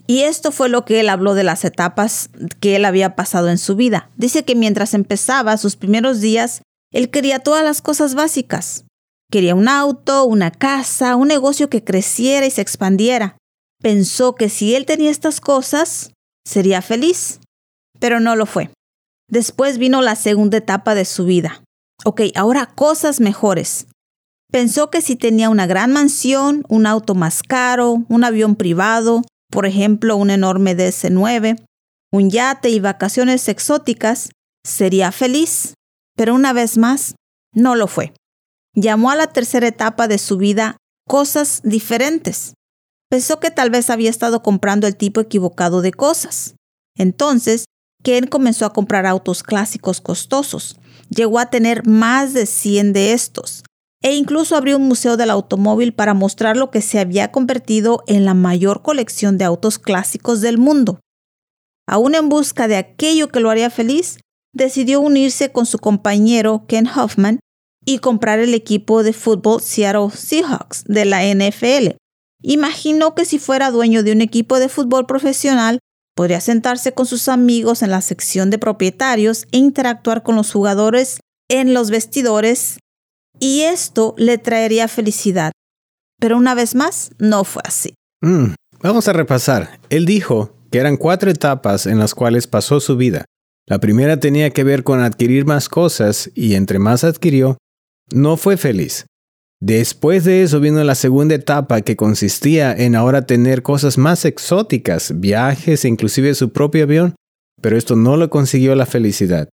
Y 0.05 0.21
esto 0.21 0.51
fue 0.51 0.67
lo 0.67 0.83
que 0.83 0.99
él 0.99 1.07
habló 1.07 1.33
de 1.33 1.43
las 1.43 1.63
etapas 1.63 2.29
que 2.59 2.75
él 2.75 2.83
había 2.83 3.15
pasado 3.15 3.49
en 3.49 3.57
su 3.57 3.75
vida. 3.75 4.09
Dice 4.17 4.43
que 4.43 4.55
mientras 4.55 4.93
empezaba 4.93 5.55
sus 5.57 5.77
primeros 5.77 6.19
días, 6.19 6.61
él 6.91 7.09
quería 7.09 7.39
todas 7.39 7.63
las 7.63 7.81
cosas 7.81 8.13
básicas. 8.13 8.82
Quería 9.33 9.55
un 9.55 9.67
auto, 9.67 10.25
una 10.25 10.51
casa, 10.51 11.15
un 11.15 11.27
negocio 11.27 11.67
que 11.67 11.83
creciera 11.83 12.45
y 12.45 12.51
se 12.51 12.61
expandiera. 12.61 13.35
Pensó 13.81 14.35
que 14.35 14.47
si 14.47 14.75
él 14.75 14.85
tenía 14.85 15.09
estas 15.09 15.41
cosas, 15.41 16.11
sería 16.45 16.83
feliz, 16.83 17.39
pero 17.99 18.19
no 18.19 18.35
lo 18.35 18.45
fue. 18.45 18.69
Después 19.27 19.79
vino 19.79 20.03
la 20.03 20.15
segunda 20.15 20.59
etapa 20.59 20.93
de 20.93 21.05
su 21.05 21.25
vida. 21.25 21.63
Ok, 22.05 22.21
ahora 22.35 22.67
cosas 22.67 23.21
mejores. 23.21 23.87
Pensó 24.51 24.91
que 24.91 25.01
si 25.01 25.15
tenía 25.15 25.49
una 25.49 25.65
gran 25.65 25.91
mansión, 25.91 26.63
un 26.69 26.85
auto 26.85 27.15
más 27.15 27.41
caro, 27.41 28.05
un 28.09 28.23
avión 28.23 28.55
privado, 28.55 29.23
por 29.49 29.65
ejemplo 29.65 30.15
un 30.15 30.29
enorme 30.29 30.77
DC-9, 30.77 31.65
un 32.11 32.29
yate 32.29 32.69
y 32.69 32.79
vacaciones 32.79 33.47
exóticas, 33.47 34.29
sería 34.63 35.11
feliz. 35.11 35.73
Pero 36.15 36.35
una 36.35 36.53
vez 36.53 36.77
más, 36.77 37.15
no 37.51 37.73
lo 37.73 37.87
fue. 37.87 38.13
Llamó 38.75 39.11
a 39.11 39.15
la 39.15 39.27
tercera 39.27 39.67
etapa 39.67 40.07
de 40.07 40.17
su 40.17 40.37
vida 40.37 40.77
cosas 41.07 41.61
diferentes. 41.63 42.53
Pensó 43.09 43.39
que 43.39 43.51
tal 43.51 43.69
vez 43.69 43.89
había 43.89 44.09
estado 44.09 44.41
comprando 44.41 44.87
el 44.87 44.95
tipo 44.95 45.21
equivocado 45.21 45.81
de 45.81 45.91
cosas. 45.91 46.55
Entonces, 46.97 47.65
Ken 48.01 48.25
comenzó 48.25 48.65
a 48.65 48.73
comprar 48.73 49.05
autos 49.05 49.43
clásicos 49.43 50.01
costosos. 50.01 50.79
Llegó 51.09 51.37
a 51.37 51.51
tener 51.51 51.87
más 51.87 52.33
de 52.33 52.47
100 52.47 52.93
de 52.93 53.13
estos 53.13 53.63
e 54.01 54.15
incluso 54.15 54.55
abrió 54.55 54.77
un 54.77 54.87
museo 54.87 55.15
del 55.15 55.29
automóvil 55.29 55.93
para 55.93 56.13
mostrar 56.13 56.57
lo 56.57 56.71
que 56.71 56.81
se 56.81 56.99
había 56.99 57.31
convertido 57.31 58.03
en 58.07 58.25
la 58.25 58.33
mayor 58.33 58.81
colección 58.81 59.37
de 59.37 59.45
autos 59.45 59.79
clásicos 59.79 60.41
del 60.41 60.57
mundo. 60.57 60.99
Aún 61.87 62.13
en 62.15 62.27
busca 62.27 62.67
de 62.67 62.75
aquello 62.75 63.29
que 63.29 63.39
lo 63.39 63.49
haría 63.49 63.69
feliz, 63.69 64.19
decidió 64.53 64.99
unirse 64.99 65.51
con 65.51 65.65
su 65.65 65.79
compañero 65.79 66.65
Ken 66.67 66.87
Hoffman 66.87 67.39
y 67.85 67.99
comprar 67.99 68.39
el 68.39 68.53
equipo 68.53 69.03
de 69.03 69.13
fútbol 69.13 69.61
Seattle 69.61 70.09
Seahawks 70.09 70.83
de 70.85 71.05
la 71.05 71.23
NFL. 71.23 71.95
Imaginó 72.41 73.15
que 73.15 73.25
si 73.25 73.39
fuera 73.39 73.71
dueño 73.71 74.03
de 74.03 74.11
un 74.11 74.21
equipo 74.21 74.59
de 74.59 74.69
fútbol 74.69 75.05
profesional, 75.05 75.79
podría 76.15 76.41
sentarse 76.41 76.93
con 76.93 77.05
sus 77.05 77.27
amigos 77.27 77.81
en 77.81 77.89
la 77.89 78.01
sección 78.01 78.49
de 78.49 78.59
propietarios 78.59 79.47
e 79.51 79.57
interactuar 79.57 80.23
con 80.23 80.35
los 80.35 80.51
jugadores 80.51 81.19
en 81.49 81.73
los 81.73 81.89
vestidores 81.89 82.79
y 83.39 83.61
esto 83.61 84.13
le 84.17 84.37
traería 84.37 84.87
felicidad. 84.87 85.51
Pero 86.19 86.37
una 86.37 86.55
vez 86.55 86.75
más, 86.75 87.11
no 87.17 87.43
fue 87.43 87.61
así. 87.65 87.95
Mm, 88.21 88.53
vamos 88.81 89.07
a 89.07 89.13
repasar. 89.13 89.79
Él 89.89 90.05
dijo 90.05 90.55
que 90.71 90.77
eran 90.79 90.97
cuatro 90.97 91.29
etapas 91.29 91.85
en 91.85 91.99
las 91.99 92.15
cuales 92.15 92.47
pasó 92.47 92.79
su 92.79 92.95
vida. 92.95 93.25
La 93.65 93.79
primera 93.79 94.19
tenía 94.19 94.49
que 94.49 94.63
ver 94.63 94.83
con 94.83 95.01
adquirir 95.01 95.45
más 95.45 95.69
cosas 95.69 96.29
y 96.35 96.55
entre 96.55 96.79
más 96.79 97.03
adquirió, 97.03 97.57
no 98.11 98.37
fue 98.37 98.57
feliz. 98.57 99.05
Después 99.61 100.25
de 100.25 100.43
eso 100.43 100.59
vino 100.59 100.83
la 100.83 100.95
segunda 100.95 101.35
etapa 101.35 101.81
que 101.81 101.95
consistía 101.95 102.73
en 102.73 102.95
ahora 102.95 103.25
tener 103.25 103.63
cosas 103.63 103.97
más 103.97 104.25
exóticas, 104.25 105.19
viajes 105.21 105.85
e 105.85 105.87
inclusive 105.87 106.35
su 106.35 106.51
propio 106.51 106.83
avión, 106.83 107.15
pero 107.61 107.77
esto 107.77 107.95
no 107.95 108.17
lo 108.17 108.29
consiguió 108.29 108.75
la 108.75 108.85
felicidad. 108.85 109.47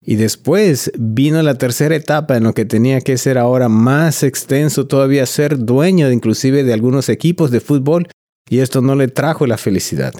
Y 0.00 0.14
después 0.14 0.92
vino 0.96 1.42
la 1.42 1.54
tercera 1.54 1.96
etapa 1.96 2.36
en 2.36 2.44
lo 2.44 2.54
que 2.54 2.64
tenía 2.64 3.00
que 3.00 3.18
ser 3.18 3.38
ahora 3.38 3.68
más 3.68 4.22
extenso, 4.22 4.86
todavía 4.86 5.26
ser 5.26 5.58
dueño 5.58 6.12
inclusive 6.12 6.62
de 6.62 6.72
algunos 6.72 7.08
equipos 7.08 7.50
de 7.50 7.58
fútbol, 7.58 8.06
y 8.48 8.60
esto 8.60 8.82
no 8.82 8.94
le 8.94 9.08
trajo 9.08 9.48
la 9.48 9.58
felicidad. 9.58 10.14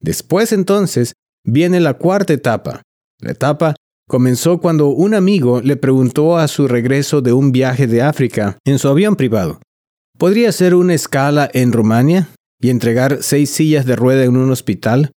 Después 0.00 0.52
entonces 0.52 1.12
viene 1.44 1.78
la 1.78 1.94
cuarta 1.94 2.32
etapa, 2.32 2.82
la 3.20 3.30
etapa 3.30 3.76
comenzó 4.08 4.58
cuando 4.58 4.88
un 4.88 5.14
amigo 5.14 5.60
le 5.60 5.76
preguntó 5.76 6.38
a 6.38 6.48
su 6.48 6.66
regreso 6.66 7.20
de 7.20 7.32
un 7.32 7.52
viaje 7.52 7.86
de 7.86 8.02
África 8.02 8.58
en 8.64 8.78
su 8.78 8.88
avión 8.88 9.14
privado. 9.14 9.60
¿Podría 10.18 10.48
hacer 10.48 10.74
una 10.74 10.94
escala 10.94 11.48
en 11.52 11.72
Rumania 11.72 12.28
y 12.60 12.70
entregar 12.70 13.18
seis 13.20 13.50
sillas 13.50 13.86
de 13.86 13.94
rueda 13.94 14.24
en 14.24 14.36
un 14.36 14.50
hospital? 14.50 15.12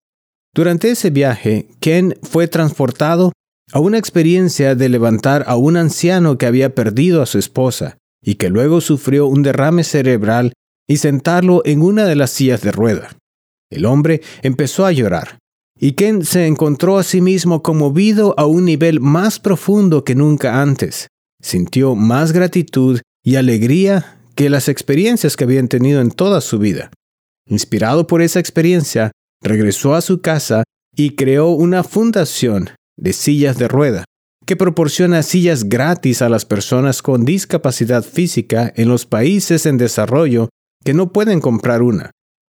Durante 0.54 0.90
ese 0.90 1.10
viaje, 1.10 1.68
Ken 1.80 2.18
fue 2.22 2.48
transportado 2.48 3.32
a 3.72 3.78
una 3.78 3.96
experiencia 3.96 4.74
de 4.74 4.88
levantar 4.88 5.44
a 5.46 5.56
un 5.56 5.76
anciano 5.76 6.36
que 6.36 6.46
había 6.46 6.74
perdido 6.74 7.22
a 7.22 7.26
su 7.26 7.38
esposa 7.38 7.96
y 8.22 8.34
que 8.34 8.50
luego 8.50 8.80
sufrió 8.80 9.28
un 9.28 9.42
derrame 9.42 9.84
cerebral 9.84 10.52
y 10.88 10.96
sentarlo 10.96 11.62
en 11.64 11.80
una 11.80 12.04
de 12.04 12.16
las 12.16 12.32
sillas 12.32 12.60
de 12.62 12.72
rueda. 12.72 13.16
El 13.70 13.86
hombre 13.86 14.20
empezó 14.42 14.84
a 14.84 14.92
llorar 14.92 15.39
y 15.82 15.92
Ken 15.92 16.26
se 16.26 16.46
encontró 16.46 16.98
a 16.98 17.02
sí 17.02 17.22
mismo 17.22 17.62
conmovido 17.62 18.34
a 18.36 18.44
un 18.44 18.66
nivel 18.66 19.00
más 19.00 19.40
profundo 19.40 20.04
que 20.04 20.14
nunca 20.14 20.60
antes. 20.60 21.08
Sintió 21.42 21.94
más 21.94 22.32
gratitud 22.32 23.00
y 23.24 23.36
alegría 23.36 24.18
que 24.34 24.50
las 24.50 24.68
experiencias 24.68 25.36
que 25.36 25.44
habían 25.44 25.68
tenido 25.68 26.02
en 26.02 26.10
toda 26.10 26.42
su 26.42 26.58
vida. 26.58 26.90
Inspirado 27.48 28.06
por 28.06 28.20
esa 28.20 28.40
experiencia, 28.40 29.10
regresó 29.42 29.94
a 29.94 30.02
su 30.02 30.20
casa 30.20 30.64
y 30.94 31.16
creó 31.16 31.48
una 31.48 31.82
fundación 31.82 32.68
de 32.98 33.14
sillas 33.14 33.56
de 33.56 33.66
rueda 33.66 34.04
que 34.46 34.56
proporciona 34.56 35.22
sillas 35.22 35.64
gratis 35.64 36.20
a 36.20 36.28
las 36.28 36.44
personas 36.44 37.00
con 37.00 37.24
discapacidad 37.24 38.02
física 38.02 38.70
en 38.76 38.88
los 38.88 39.06
países 39.06 39.64
en 39.64 39.78
desarrollo 39.78 40.50
que 40.84 40.92
no 40.92 41.12
pueden 41.12 41.40
comprar 41.40 41.82
una. 41.82 42.10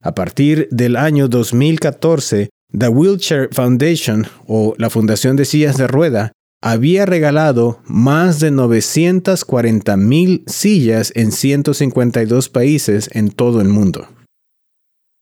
A 0.03 0.15
partir 0.15 0.69
del 0.71 0.97
año 0.97 1.29
2014, 1.29 2.49
The 2.77 2.89
Wheelchair 2.89 3.49
Foundation 3.53 4.27
o 4.47 4.75
la 4.79 4.91
Fundación 4.91 5.37
de 5.37 5.45
Sillas 5.45 5.77
de 5.77 5.87
Rueda 5.87 6.33
había 6.63 7.07
regalado 7.07 7.81
más 7.87 8.39
de 8.39 8.51
940 8.51 9.97
mil 9.97 10.45
sillas 10.47 11.13
en 11.17 11.33
152 11.33 12.49
países 12.49 13.11
en 13.13 13.31
todo 13.31 13.61
el 13.61 13.69
mundo. 13.69 14.09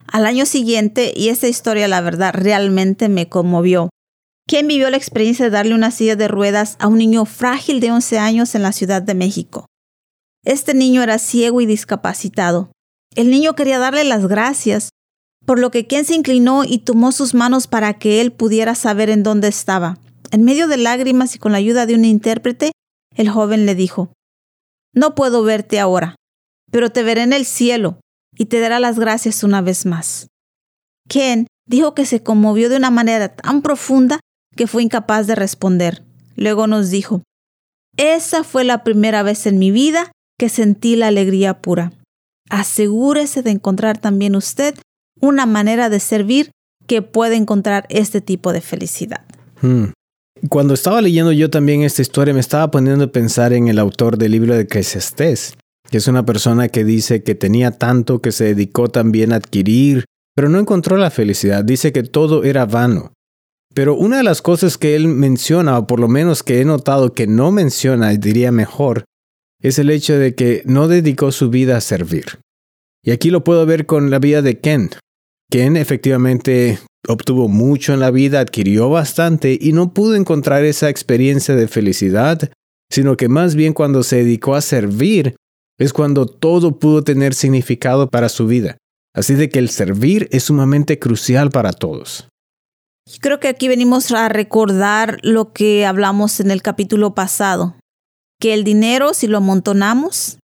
Al 0.06 0.26
año 0.26 0.46
siguiente, 0.46 1.12
y 1.14 1.28
esta 1.28 1.48
historia 1.48 1.86
la 1.86 2.00
verdad 2.00 2.32
realmente 2.34 3.08
me 3.08 3.28
conmovió, 3.28 3.90
Ken 4.48 4.66
vivió 4.66 4.88
la 4.88 4.96
experiencia 4.96 5.44
de 5.44 5.50
darle 5.50 5.74
una 5.74 5.90
silla 5.90 6.16
de 6.16 6.26
ruedas 6.26 6.76
a 6.80 6.88
un 6.88 6.98
niño 6.98 7.26
frágil 7.26 7.80
de 7.80 7.92
11 7.92 8.18
años 8.18 8.54
en 8.54 8.62
la 8.62 8.72
Ciudad 8.72 9.02
de 9.02 9.14
México. 9.14 9.66
Este 10.44 10.72
niño 10.72 11.02
era 11.02 11.18
ciego 11.18 11.60
y 11.60 11.66
discapacitado. 11.66 12.72
El 13.14 13.30
niño 13.30 13.54
quería 13.54 13.78
darle 13.78 14.04
las 14.04 14.26
gracias, 14.26 14.88
por 15.44 15.58
lo 15.58 15.70
que 15.70 15.86
Ken 15.86 16.04
se 16.04 16.14
inclinó 16.14 16.64
y 16.64 16.78
tomó 16.78 17.12
sus 17.12 17.34
manos 17.34 17.66
para 17.66 17.94
que 17.94 18.20
él 18.20 18.32
pudiera 18.32 18.74
saber 18.74 19.10
en 19.10 19.22
dónde 19.22 19.48
estaba. 19.48 19.98
En 20.30 20.44
medio 20.44 20.68
de 20.68 20.76
lágrimas 20.76 21.34
y 21.34 21.38
con 21.38 21.52
la 21.52 21.58
ayuda 21.58 21.86
de 21.86 21.94
un 21.94 22.04
intérprete, 22.04 22.72
el 23.14 23.30
joven 23.30 23.66
le 23.66 23.74
dijo, 23.74 24.12
No 24.92 25.14
puedo 25.14 25.42
verte 25.42 25.80
ahora, 25.80 26.16
pero 26.70 26.90
te 26.90 27.02
veré 27.02 27.22
en 27.22 27.32
el 27.32 27.46
cielo 27.46 28.00
y 28.36 28.46
te 28.46 28.60
dará 28.60 28.78
las 28.78 28.98
gracias 28.98 29.42
una 29.42 29.62
vez 29.62 29.86
más. 29.86 30.28
Ken 31.08 31.46
dijo 31.66 31.94
que 31.94 32.06
se 32.06 32.22
conmovió 32.22 32.68
de 32.68 32.76
una 32.76 32.90
manera 32.90 33.34
tan 33.34 33.62
profunda 33.62 34.20
que 34.54 34.66
fue 34.66 34.82
incapaz 34.82 35.26
de 35.26 35.34
responder. 35.34 36.04
Luego 36.36 36.66
nos 36.66 36.90
dijo, 36.90 37.22
Esa 37.96 38.44
fue 38.44 38.64
la 38.64 38.84
primera 38.84 39.22
vez 39.22 39.46
en 39.46 39.58
mi 39.58 39.70
vida 39.70 40.12
que 40.38 40.48
sentí 40.48 40.94
la 40.94 41.08
alegría 41.08 41.60
pura. 41.60 41.92
Asegúrese 42.50 43.42
de 43.42 43.50
encontrar 43.50 43.98
también 43.98 44.36
usted 44.36 44.78
una 45.20 45.46
manera 45.46 45.88
de 45.88 46.00
servir 46.00 46.50
que 46.86 47.02
pueda 47.02 47.36
encontrar 47.36 47.86
este 47.90 48.20
tipo 48.20 48.52
de 48.52 48.60
felicidad. 48.60 49.24
Hmm. 49.60 49.92
Cuando 50.48 50.74
estaba 50.74 51.02
leyendo 51.02 51.32
yo 51.32 51.50
también 51.50 51.82
esta 51.82 52.02
historia, 52.02 52.32
me 52.32 52.40
estaba 52.40 52.70
poniendo 52.70 53.04
a 53.04 53.12
pensar 53.12 53.52
en 53.52 53.68
el 53.68 53.78
autor 53.78 54.18
del 54.18 54.32
libro 54.32 54.54
de 54.54 54.62
Eclesiastés, 54.62 55.54
que 55.90 55.98
es 55.98 56.06
una 56.06 56.24
persona 56.24 56.68
que 56.68 56.84
dice 56.84 57.22
que 57.22 57.34
tenía 57.34 57.72
tanto 57.72 58.20
que 58.20 58.32
se 58.32 58.44
dedicó 58.44 58.88
también 58.88 59.32
a 59.32 59.36
adquirir, 59.36 60.04
pero 60.34 60.48
no 60.48 60.58
encontró 60.58 60.96
la 60.96 61.10
felicidad. 61.10 61.64
Dice 61.64 61.92
que 61.92 62.04
todo 62.04 62.44
era 62.44 62.66
vano. 62.66 63.12
Pero 63.74 63.96
una 63.96 64.18
de 64.18 64.22
las 64.22 64.42
cosas 64.42 64.78
que 64.78 64.94
él 64.96 65.08
menciona, 65.08 65.78
o 65.78 65.86
por 65.86 66.00
lo 66.00 66.08
menos 66.08 66.42
que 66.42 66.60
he 66.60 66.64
notado 66.64 67.12
que 67.12 67.26
no 67.26 67.50
menciona, 67.50 68.10
diría 68.10 68.52
mejor, 68.52 69.04
es 69.60 69.78
el 69.78 69.90
hecho 69.90 70.16
de 70.18 70.34
que 70.34 70.62
no 70.64 70.88
dedicó 70.88 71.32
su 71.32 71.50
vida 71.50 71.76
a 71.76 71.80
servir. 71.80 72.38
Y 73.02 73.10
aquí 73.10 73.30
lo 73.30 73.44
puedo 73.44 73.66
ver 73.66 73.86
con 73.86 74.10
la 74.10 74.18
vida 74.18 74.42
de 74.42 74.60
Ken. 74.60 74.90
Ken 75.50 75.76
efectivamente 75.76 76.78
obtuvo 77.06 77.48
mucho 77.48 77.94
en 77.94 78.00
la 78.00 78.10
vida, 78.10 78.40
adquirió 78.40 78.90
bastante 78.90 79.56
y 79.58 79.72
no 79.72 79.94
pudo 79.94 80.14
encontrar 80.14 80.64
esa 80.64 80.90
experiencia 80.90 81.56
de 81.56 81.68
felicidad, 81.68 82.50
sino 82.90 83.16
que 83.16 83.28
más 83.28 83.54
bien 83.54 83.72
cuando 83.72 84.02
se 84.02 84.16
dedicó 84.16 84.54
a 84.54 84.60
servir 84.60 85.36
es 85.78 85.92
cuando 85.92 86.26
todo 86.26 86.78
pudo 86.78 87.02
tener 87.02 87.34
significado 87.34 88.08
para 88.10 88.28
su 88.28 88.46
vida. 88.46 88.76
Así 89.14 89.34
de 89.34 89.48
que 89.48 89.58
el 89.58 89.70
servir 89.70 90.28
es 90.32 90.44
sumamente 90.44 90.98
crucial 90.98 91.50
para 91.50 91.72
todos. 91.72 92.28
Creo 93.20 93.40
que 93.40 93.48
aquí 93.48 93.68
venimos 93.68 94.10
a 94.12 94.28
recordar 94.28 95.18
lo 95.22 95.52
que 95.52 95.86
hablamos 95.86 96.40
en 96.40 96.50
el 96.50 96.60
capítulo 96.60 97.14
pasado, 97.14 97.76
que 98.38 98.52
el 98.52 98.64
dinero 98.64 99.14
si 99.14 99.28
lo 99.28 99.38
amontonamos 99.38 100.38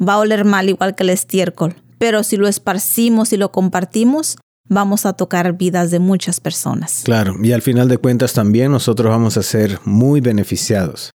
va 0.00 0.14
a 0.14 0.18
oler 0.18 0.44
mal 0.44 0.68
igual 0.68 0.94
que 0.94 1.02
el 1.02 1.10
estiércol, 1.10 1.74
pero 1.98 2.22
si 2.22 2.36
lo 2.36 2.48
esparcimos 2.48 3.32
y 3.32 3.36
lo 3.36 3.52
compartimos, 3.52 4.36
vamos 4.68 5.06
a 5.06 5.14
tocar 5.14 5.56
vidas 5.56 5.90
de 5.90 5.98
muchas 5.98 6.40
personas. 6.40 7.02
Claro, 7.04 7.36
y 7.42 7.52
al 7.52 7.62
final 7.62 7.88
de 7.88 7.98
cuentas 7.98 8.32
también 8.32 8.72
nosotros 8.72 9.10
vamos 9.10 9.36
a 9.36 9.42
ser 9.42 9.80
muy 9.84 10.20
beneficiados. 10.20 11.10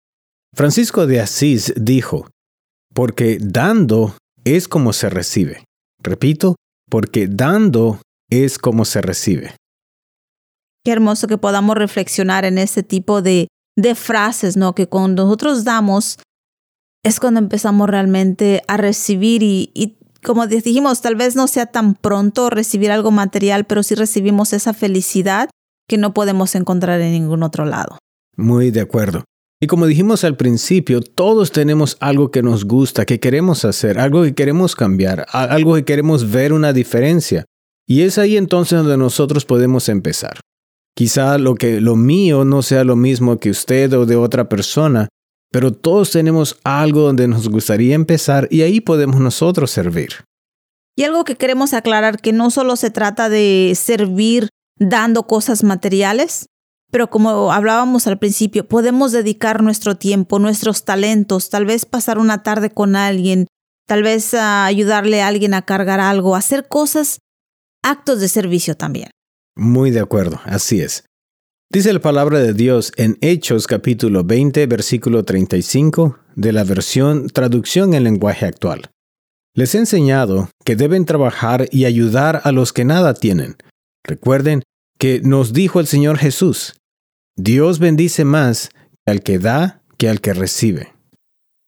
Francisco 0.54 1.08
de 1.08 1.22
Asís 1.22 1.74
dijo, 1.78 2.28
porque 2.94 3.38
dando 3.42 4.16
es 4.44 4.68
como 4.68 4.94
se 4.94 5.10
recibe. 5.10 5.64
Repito, 6.00 6.56
porque 6.90 7.28
dando 7.28 8.02
es 8.30 8.58
como 8.58 8.86
se 8.86 9.02
recibe. 9.02 9.56
Qué 10.84 10.92
hermoso 10.92 11.28
que 11.28 11.38
podamos 11.38 11.78
reflexionar 11.78 12.44
en 12.44 12.58
este 12.58 12.84
tipo 12.84 13.22
de, 13.22 13.48
de 13.78 13.96
frases, 13.96 14.58
¿no? 14.58 14.74
Que 14.74 14.88
cuando 14.88 15.24
nosotros 15.24 15.64
damos 15.64 16.18
es 17.04 17.20
cuando 17.20 17.40
empezamos 17.40 17.90
realmente 17.90 18.62
a 18.68 18.78
recibir 18.78 19.44
y, 19.44 19.72
y 19.74 19.98
como 20.24 20.48
dijimos, 20.48 21.02
tal 21.02 21.16
vez 21.16 21.36
no 21.36 21.48
sea 21.48 21.66
tan 21.66 21.96
pronto 21.96 22.50
recibir 22.50 22.92
algo 22.92 23.12
material, 23.12 23.66
pero 23.66 23.84
sí 23.84 23.96
recibimos 23.96 24.54
esa 24.54 24.74
felicidad 24.74 25.50
que 25.88 25.98
no 25.98 26.14
podemos 26.14 26.56
encontrar 26.56 27.02
en 27.02 27.12
ningún 27.12 27.44
otro 27.44 27.66
lado. 27.66 27.98
Muy 28.38 28.72
de 28.72 28.82
acuerdo. 28.82 29.24
Y 29.60 29.68
como 29.68 29.86
dijimos 29.86 30.24
al 30.24 30.38
principio, 30.38 31.02
todos 31.02 31.52
tenemos 31.52 31.98
algo 32.00 32.32
que 32.32 32.42
nos 32.42 32.66
gusta, 32.66 33.06
que 33.06 33.20
queremos 33.20 33.64
hacer, 33.64 34.00
algo 34.00 34.24
que 34.24 34.34
queremos 34.34 34.76
cambiar, 34.76 35.28
algo 35.32 35.76
que 35.76 35.86
queremos 35.86 36.32
ver 36.32 36.52
una 36.52 36.74
diferencia. 36.74 37.46
Y 37.88 38.02
es 38.02 38.18
ahí 38.18 38.38
entonces 38.38 38.80
donde 38.80 38.98
nosotros 38.98 39.46
podemos 39.46 39.88
empezar. 39.90 40.40
Quizá 40.96 41.38
lo 41.38 41.56
que 41.56 41.80
lo 41.80 41.96
mío 41.96 42.44
no 42.44 42.64
sea 42.64 42.84
lo 42.84 42.96
mismo 42.96 43.38
que 43.38 43.52
usted 43.52 43.94
o 43.94 44.06
de 44.06 44.16
otra 44.16 44.50
persona, 44.50 45.10
pero 45.52 45.74
todos 45.74 46.12
tenemos 46.12 46.58
algo 46.64 47.02
donde 47.02 47.28
nos 47.28 47.50
gustaría 47.50 47.94
empezar 47.94 48.48
y 48.50 48.62
ahí 48.62 48.80
podemos 48.80 49.20
nosotros 49.20 49.70
servir. 49.70 50.24
Y 50.96 51.04
algo 51.04 51.24
que 51.24 51.36
queremos 51.36 51.74
aclarar, 51.74 52.20
que 52.22 52.34
no 52.34 52.50
solo 52.52 52.76
se 52.76 52.90
trata 52.90 53.30
de 53.30 53.74
servir 53.76 54.50
dando 54.78 55.24
cosas 55.24 55.64
materiales, 55.64 56.48
pero 56.90 57.10
como 57.10 57.52
hablábamos 57.52 58.08
al 58.08 58.18
principio, 58.18 58.68
podemos 58.68 59.12
dedicar 59.12 59.62
nuestro 59.62 59.96
tiempo, 59.96 60.40
nuestros 60.40 60.84
talentos, 60.84 61.50
tal 61.50 61.66
vez 61.66 61.86
pasar 61.86 62.18
una 62.18 62.44
tarde 62.44 62.70
con 62.70 62.96
alguien, 62.96 63.48
tal 63.88 64.04
vez 64.04 64.34
ayudarle 64.34 65.22
a 65.22 65.28
alguien 65.28 65.54
a 65.54 65.62
cargar 65.64 66.00
algo, 66.00 66.36
hacer 66.36 66.68
cosas, 66.68 67.20
actos 67.84 68.20
de 68.20 68.28
servicio 68.28 68.76
también. 68.76 69.10
Muy 69.56 69.92
de 69.92 70.00
acuerdo, 70.00 70.40
así 70.46 70.82
es. 70.82 71.06
Dice 71.72 71.94
la 71.94 72.02
palabra 72.02 72.40
de 72.40 72.52
Dios 72.54 72.92
en 72.98 73.18
Hechos 73.22 73.66
capítulo 73.66 74.26
20, 74.26 74.68
versículo 74.68 75.24
35 75.24 76.20
de 76.36 76.52
la 76.52 76.66
versión 76.66 77.30
traducción 77.30 77.94
en 77.94 78.04
lenguaje 78.04 78.46
actual. 78.46 78.92
Les 79.56 79.74
he 79.74 79.78
enseñado 79.78 80.50
que 80.66 80.76
deben 80.76 81.06
trabajar 81.06 81.70
y 81.72 81.86
ayudar 81.86 82.42
a 82.44 82.52
los 82.52 82.74
que 82.74 82.84
nada 82.84 83.14
tienen. 83.14 83.56
Recuerden 84.04 84.64
que 85.00 85.22
nos 85.24 85.54
dijo 85.54 85.80
el 85.80 85.88
Señor 85.88 86.18
Jesús, 86.18 86.76
Dios 87.38 87.80
bendice 87.80 88.26
más 88.26 88.72
al 89.06 89.22
que 89.22 89.40
da 89.40 89.82
que 89.98 90.10
al 90.10 90.20
que 90.20 90.34
recibe. 90.34 90.92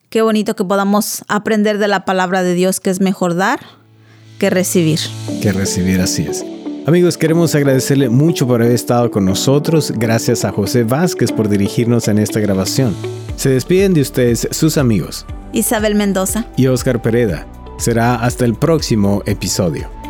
Qué 0.09 0.21
bonito 0.21 0.57
que 0.57 0.65
podamos 0.65 1.23
aprender 1.29 1.77
de 1.77 1.87
la 1.87 2.03
palabra 2.03 2.43
de 2.43 2.55
Dios 2.55 2.81
que 2.81 2.89
es 2.89 2.99
mejor 2.99 3.35
dar 3.35 3.61
que 4.37 4.49
recibir. 4.49 4.99
Que 5.41 5.53
recibir 5.53 6.01
así 6.01 6.23
es. 6.23 6.43
Amigos, 6.85 7.17
queremos 7.17 7.55
agradecerle 7.55 8.09
mucho 8.09 8.45
por 8.45 8.61
haber 8.61 8.73
estado 8.73 9.09
con 9.09 9.23
nosotros. 9.23 9.93
Gracias 9.95 10.43
a 10.43 10.51
José 10.51 10.83
Vázquez 10.83 11.31
por 11.31 11.47
dirigirnos 11.47 12.09
en 12.09 12.19
esta 12.19 12.41
grabación. 12.41 12.93
Se 13.37 13.47
despiden 13.47 13.93
de 13.93 14.01
ustedes 14.01 14.49
sus 14.51 14.77
amigos. 14.77 15.25
Isabel 15.53 15.95
Mendoza. 15.95 16.45
Y 16.57 16.67
Oscar 16.67 17.01
Pereda. 17.01 17.47
Será 17.77 18.15
hasta 18.15 18.43
el 18.43 18.55
próximo 18.55 19.23
episodio. 19.25 20.02